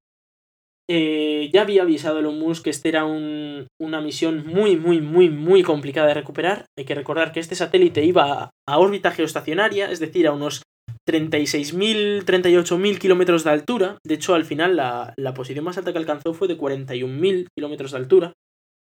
[0.92, 5.30] Eh, ya había avisado Elon Musk que esta era un- una misión muy, muy, muy,
[5.30, 6.64] muy complicada de recuperar.
[6.78, 10.62] Hay que recordar que este satélite iba a, órbita geoestacionaria, es decir, a unos
[11.08, 13.98] 36.000, 38.000 kilómetros de altura.
[14.04, 17.92] De hecho, al final la, la posición más alta que alcanzó fue de 41.000 kilómetros
[17.92, 18.32] de altura.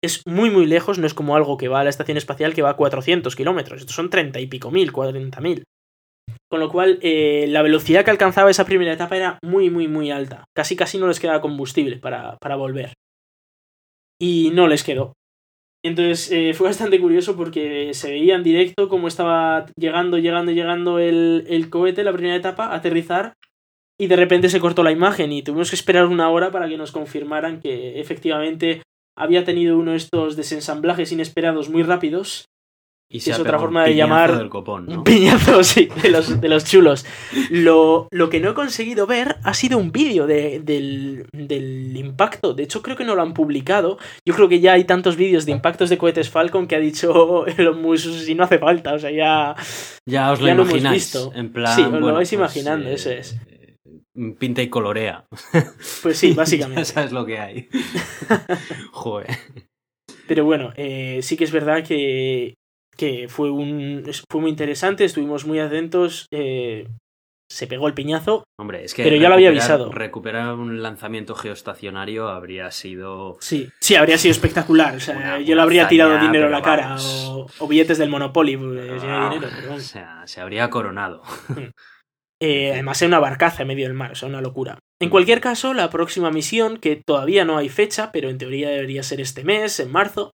[0.03, 2.63] Es muy, muy lejos, no es como algo que va a la estación espacial que
[2.63, 3.81] va a 400 kilómetros.
[3.81, 5.63] Estos son 30 y pico mil, 40.000.
[6.49, 10.11] Con lo cual, eh, la velocidad que alcanzaba esa primera etapa era muy, muy, muy
[10.11, 10.45] alta.
[10.55, 12.93] Casi, casi no les quedaba combustible para, para volver.
[14.21, 15.13] Y no les quedó.
[15.85, 20.99] Entonces eh, fue bastante curioso porque se veía en directo cómo estaba llegando, llegando, llegando
[20.99, 23.35] el, el cohete, la primera etapa, aterrizar,
[23.99, 26.77] y de repente se cortó la imagen y tuvimos que esperar una hora para que
[26.77, 28.83] nos confirmaran que efectivamente
[29.17, 32.47] había tenido uno de estos desensamblajes inesperados muy rápidos.
[33.09, 34.95] Y es otra forma de llamar del copón, ¿no?
[34.99, 37.07] un piñazo, sí, de los, de los chulos.
[37.51, 42.53] Lo, lo que no he conseguido ver ha sido un vídeo de, del, del impacto.
[42.53, 43.99] De hecho, creo que no lo han publicado.
[44.27, 47.47] Yo creo que ya hay tantos vídeos de impactos de cohetes Falcon que ha dicho
[47.59, 48.95] Elon Musk si no hace falta.
[48.95, 49.55] O sea, ya.
[50.05, 51.03] Ya os lo ya lo hemos imagináis.
[51.05, 51.33] visto.
[51.35, 53.37] En plan, Sí, os lo bueno, vais pues, imaginando, eh, eso es.
[54.39, 55.27] Pinta y colorea.
[56.03, 56.85] Pues sí, básicamente.
[56.87, 57.69] sabes lo que hay.
[58.91, 59.29] Joder.
[60.27, 62.55] Pero bueno, eh, sí que es verdad que,
[62.97, 66.89] que fue, un, fue muy interesante, estuvimos muy atentos, eh,
[67.49, 68.43] se pegó el piñazo.
[68.59, 69.05] Hombre, es que.
[69.05, 69.93] Pero ya lo había avisado.
[69.93, 73.37] Recuperar un lanzamiento geoestacionario habría sido.
[73.41, 74.97] Sí, sí, habría sido espectacular.
[74.97, 77.25] O sea, Una- yo le habría tirado dinero a la cara vamos.
[77.29, 79.53] o, o billetes del Monopoly, porque si no hay Ah, dinero.
[79.61, 81.23] pero o sea, se habría coronado.
[82.43, 84.79] Eh, además, es una barcaza en medio del mar, o sea, una locura.
[85.01, 89.03] En cualquier caso, la próxima misión, que todavía no hay fecha, pero en teoría debería
[89.03, 90.33] ser este mes, en marzo,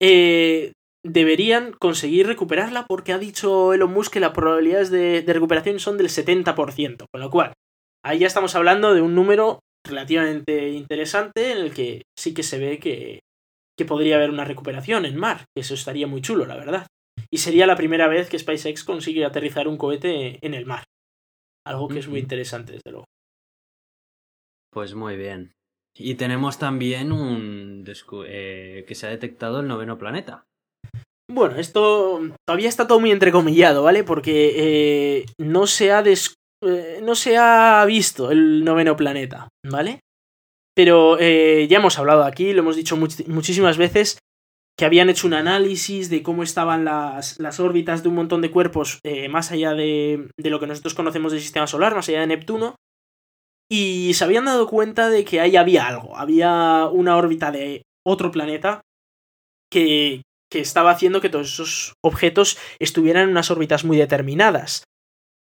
[0.00, 0.72] eh,
[1.08, 5.98] deberían conseguir recuperarla porque ha dicho Elon Musk que las probabilidades de, de recuperación son
[5.98, 7.52] del 70%, con lo cual,
[8.04, 12.58] ahí ya estamos hablando de un número relativamente interesante en el que sí que se
[12.58, 13.20] ve que,
[13.76, 16.86] que podría haber una recuperación en mar, que eso estaría muy chulo, la verdad.
[17.30, 20.84] Y sería la primera vez que SpaceX consigue aterrizar un cohete en el mar.
[21.66, 23.04] Algo que es muy interesante, desde luego.
[24.70, 25.52] Pues muy bien.
[25.94, 27.84] Y tenemos también un.
[28.26, 30.44] eh, que se ha detectado el noveno planeta.
[31.30, 34.02] Bueno, esto todavía está todo muy entrecomillado, ¿vale?
[34.02, 34.52] Porque
[35.20, 40.00] eh, no se ha des- eh, no se ha visto el noveno planeta, ¿vale?
[40.74, 44.18] Pero eh, ya hemos hablado aquí, lo hemos dicho much- muchísimas veces,
[44.78, 48.50] que habían hecho un análisis de cómo estaban las, las órbitas de un montón de
[48.50, 49.00] cuerpos
[49.30, 52.76] más allá de, de lo que nosotros conocemos del sistema solar, más allá de Neptuno,
[53.70, 58.30] y se habían dado cuenta de que ahí había algo, había una órbita de otro
[58.30, 58.80] planeta
[59.70, 64.84] que, que estaba haciendo que todos esos objetos estuvieran en unas órbitas muy determinadas.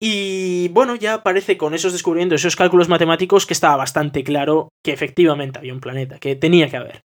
[0.01, 4.93] Y bueno, ya parece con esos descubrimientos, esos cálculos matemáticos, que estaba bastante claro que
[4.93, 7.01] efectivamente había un planeta, que tenía que haber.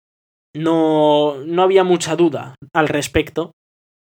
[0.54, 3.50] No, no había mucha duda al respecto,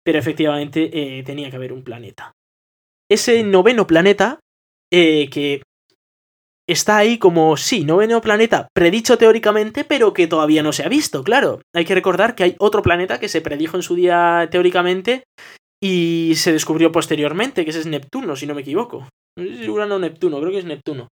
[0.02, 2.32] pero efectivamente eh, tenía que haber un planeta.
[3.10, 4.40] Ese noveno planeta,
[4.90, 5.62] eh, que
[6.68, 11.24] está ahí como, sí, noveno planeta predicho teóricamente, pero que todavía no se ha visto,
[11.24, 11.60] claro.
[11.74, 15.24] Hay que recordar que hay otro planeta que se predijo en su día teóricamente
[15.82, 19.08] y se descubrió posteriormente, que ese es Neptuno, si no me equivoco.
[19.68, 21.08] Urano Neptuno, creo que es Neptuno.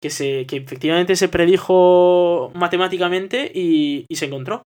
[0.00, 4.62] Que, se, que efectivamente se predijo matemáticamente y, y se encontró.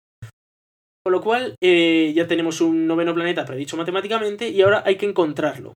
[1.03, 5.07] Con lo cual, eh, ya tenemos un noveno planeta predicho matemáticamente y ahora hay que
[5.07, 5.73] encontrarlo.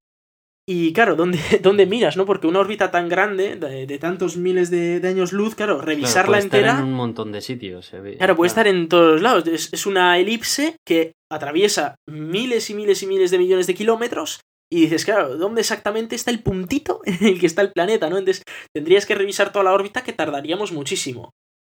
[0.69, 2.25] Y claro, ¿dónde, dónde miras, no?
[2.25, 5.85] Porque una órbita tan grande, de, de tantos miles de, de años luz, claro, Claro,
[5.87, 6.79] revisarla puede estar entera.
[6.79, 7.91] en un montón de sitios.
[8.17, 9.47] Claro, puede estar en todos lados.
[9.47, 14.41] Es, es una elipse que atraviesa miles y miles y miles de millones de kilómetros.
[14.69, 18.09] Y dices, claro, ¿dónde exactamente está el puntito en el que está el planeta?
[18.09, 18.17] ¿no?
[18.17, 18.43] Entonces
[18.75, 21.31] tendrías que revisar toda la órbita que tardaríamos muchísimo.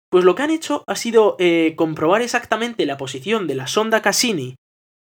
[0.10, 4.02] Pues lo que han hecho ha sido eh, comprobar exactamente la posición de la sonda
[4.02, 4.56] Cassini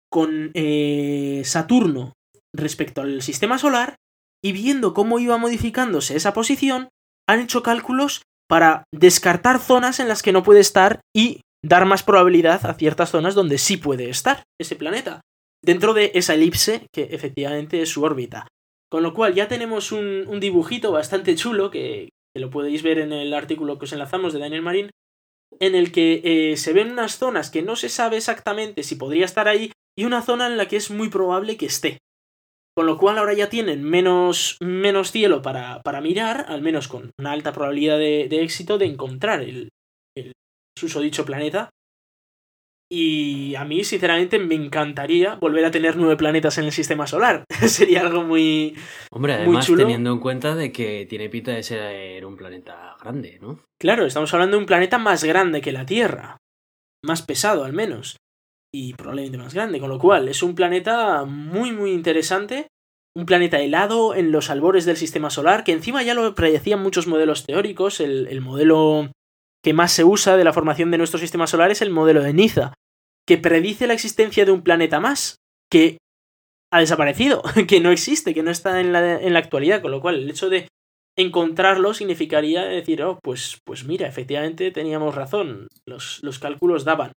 [0.09, 2.13] con eh, Saturno
[2.55, 3.97] respecto al sistema solar
[4.43, 6.89] y viendo cómo iba modificándose esa posición,
[7.29, 12.03] han hecho cálculos para descartar zonas en las que no puede estar y dar más
[12.03, 15.23] probabilidad a ciertas zonas donde sí puede estar ese planeta,
[15.63, 18.47] dentro de esa elipse que efectivamente es su órbita.
[18.91, 23.13] Con lo cual ya tenemos un, dibujito bastante chulo que, que lo podéis ver en
[23.13, 24.91] el artículo que os enlazamos de Daniel Marín,
[25.59, 29.25] en el que eh, se ven unas zonas que no se sabe exactamente si podría
[29.25, 31.99] estar ahí y una zona en la que es muy probable que esté.
[32.77, 37.11] Con lo cual ahora ya tienen menos, menos cielo para, para mirar, al menos con
[37.19, 39.69] una alta probabilidad de, de éxito de encontrar el,
[40.17, 40.33] el
[40.77, 41.71] susodicho planeta.
[42.91, 47.45] Y a mí, sinceramente, me encantaría volver a tener nueve planetas en el sistema solar.
[47.67, 48.77] Sería algo muy...
[49.11, 49.83] Hombre, muy además chulo.
[49.83, 53.61] teniendo en cuenta de que tiene pinta de ser un planeta grande, ¿no?
[53.81, 56.37] Claro, estamos hablando de un planeta más grande que la Tierra.
[57.05, 58.17] Más pesado, al menos.
[58.77, 59.79] Y probablemente más grande.
[59.79, 62.67] Con lo cual, es un planeta muy, muy interesante.
[63.15, 67.07] Un planeta helado en los albores del sistema solar, que encima ya lo predecían muchos
[67.07, 68.01] modelos teóricos.
[68.01, 69.13] El, el modelo
[69.63, 72.33] que más se usa de la formación de nuestro sistema solar es el modelo de
[72.33, 72.75] Niza,
[73.25, 75.37] que predice la existencia de un planeta más,
[75.71, 75.99] que
[76.73, 80.01] ha desaparecido, que no existe, que no está en la, en la actualidad, con lo
[80.01, 80.67] cual el hecho de
[81.17, 87.13] encontrarlo significaría decir, oh, pues, pues mira, efectivamente teníamos razón, los, los cálculos daban.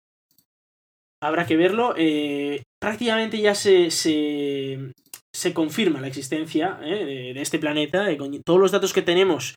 [1.28, 1.94] Habrá que verlo.
[1.98, 4.92] Eh, prácticamente ya se, se,
[5.34, 8.16] se, confirma la existencia eh, de, de, este planeta.
[8.18, 9.56] con todos los datos que tenemos,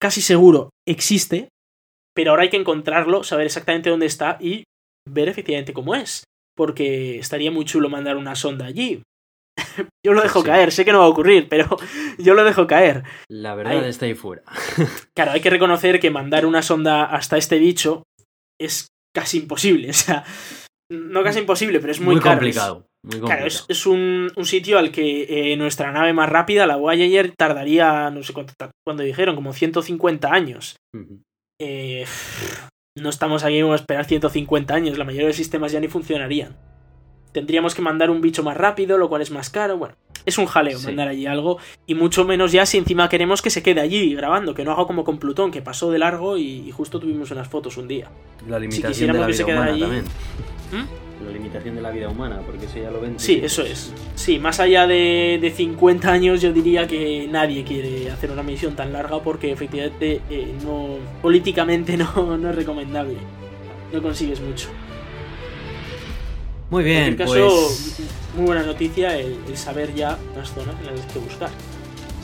[0.00, 1.48] casi seguro existe.
[2.14, 4.64] Pero ahora hay que encontrarlo, saber exactamente dónde está y
[5.08, 6.24] ver efectivamente cómo es.
[6.56, 9.02] Porque estaría muy chulo mandar una sonda allí.
[10.04, 10.46] yo lo dejo sí.
[10.46, 11.68] caer, sé que no va a ocurrir, pero
[12.18, 13.04] yo lo dejo caer.
[13.28, 13.88] La verdad hay...
[13.88, 14.42] está ahí fuera.
[15.14, 18.04] claro, hay que reconocer que mandar una sonda hasta este bicho
[18.60, 19.90] es casi imposible.
[19.90, 20.24] O sea,
[20.90, 22.36] no casi imposible, pero es muy, muy caro.
[22.36, 22.74] complicado.
[23.02, 23.26] Muy complicado.
[23.26, 27.32] Claro, es, es un, un, sitio al que eh, nuestra nave más rápida, la Voyager,
[27.36, 30.76] tardaría, no sé cuánto, cuando dijeron, como 150 años.
[30.94, 31.22] Uh -huh.
[31.60, 32.04] eh,
[32.96, 36.56] no estamos aquí a esperar 150 años, la mayoría de sistemas ya ni funcionarían.
[37.32, 39.76] Tendríamos que mandar un bicho más rápido, lo cual es más caro.
[39.76, 40.86] Bueno, es un jaleo sí.
[40.86, 41.58] mandar allí algo.
[41.86, 44.86] Y mucho menos ya si encima queremos que se quede allí grabando, que no haga
[44.86, 48.10] como con Plutón, que pasó de largo y, y justo tuvimos unas fotos un día.
[48.48, 49.80] La limitación si de la vida allí...
[49.80, 50.04] también.
[50.72, 51.24] ¿Mm?
[51.24, 53.18] La limitación de la vida humana, porque eso ya lo ven.
[53.18, 53.92] Sí, eso es.
[54.14, 58.76] Sí, más allá de, de, 50 años, yo diría que nadie quiere hacer una misión
[58.76, 63.16] tan larga porque efectivamente eh, no políticamente no, no es recomendable.
[63.92, 64.68] No consigues mucho.
[66.70, 67.04] Muy bien.
[67.04, 68.00] En cualquier caso, pues...
[68.36, 71.50] muy buena noticia el, el, saber ya las zonas en las que buscar.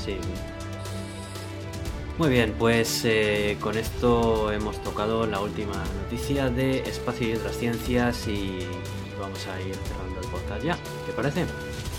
[0.04, 0.16] Sí.
[2.16, 7.58] Muy bien, pues eh, con esto hemos tocado la última noticia de espacio y otras
[7.58, 8.60] ciencias y
[9.18, 10.78] vamos a ir cerrando el podcast ya.
[11.06, 11.44] ¿Te parece?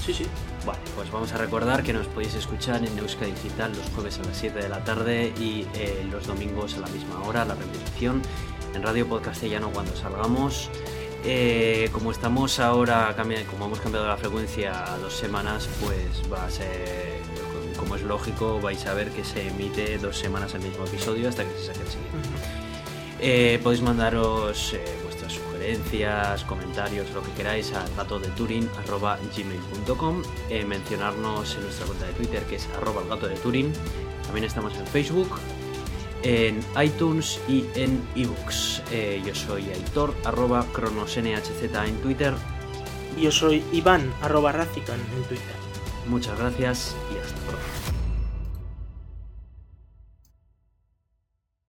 [0.06, 0.26] Sí, sí.
[0.66, 4.24] Vale, pues vamos a recordar que nos podéis escuchar en Euska Digital los jueves a
[4.24, 8.22] las 7 de la tarde y eh, los domingos a la misma hora, la repetición,
[8.74, 10.70] en Radio Podcastellano cuando salgamos.
[11.26, 13.16] Eh, como estamos ahora,
[13.50, 17.20] como hemos cambiado la frecuencia a dos semanas, pues va a ser,
[17.76, 21.44] como es lógico, vais a ver que se emite dos semanas el mismo episodio hasta
[21.44, 22.20] que se saque el siguiente.
[23.20, 30.22] Eh, podéis mandaros eh, vuestras sugerencias, comentarios, lo que queráis a gato de Turing gmail.com,
[30.50, 33.72] eh, mencionarnos en nuestra cuenta de Twitter que es arroba el gato de Turing.
[34.26, 35.40] También estamos en Facebook,
[36.24, 38.82] en iTunes y en ebooks.
[38.92, 42.34] Eh, yo soy Aitor, arroba cronosnhz en Twitter.
[43.18, 45.56] Yo soy Iván, arroba en Twitter.
[46.08, 46.96] Muchas gracias.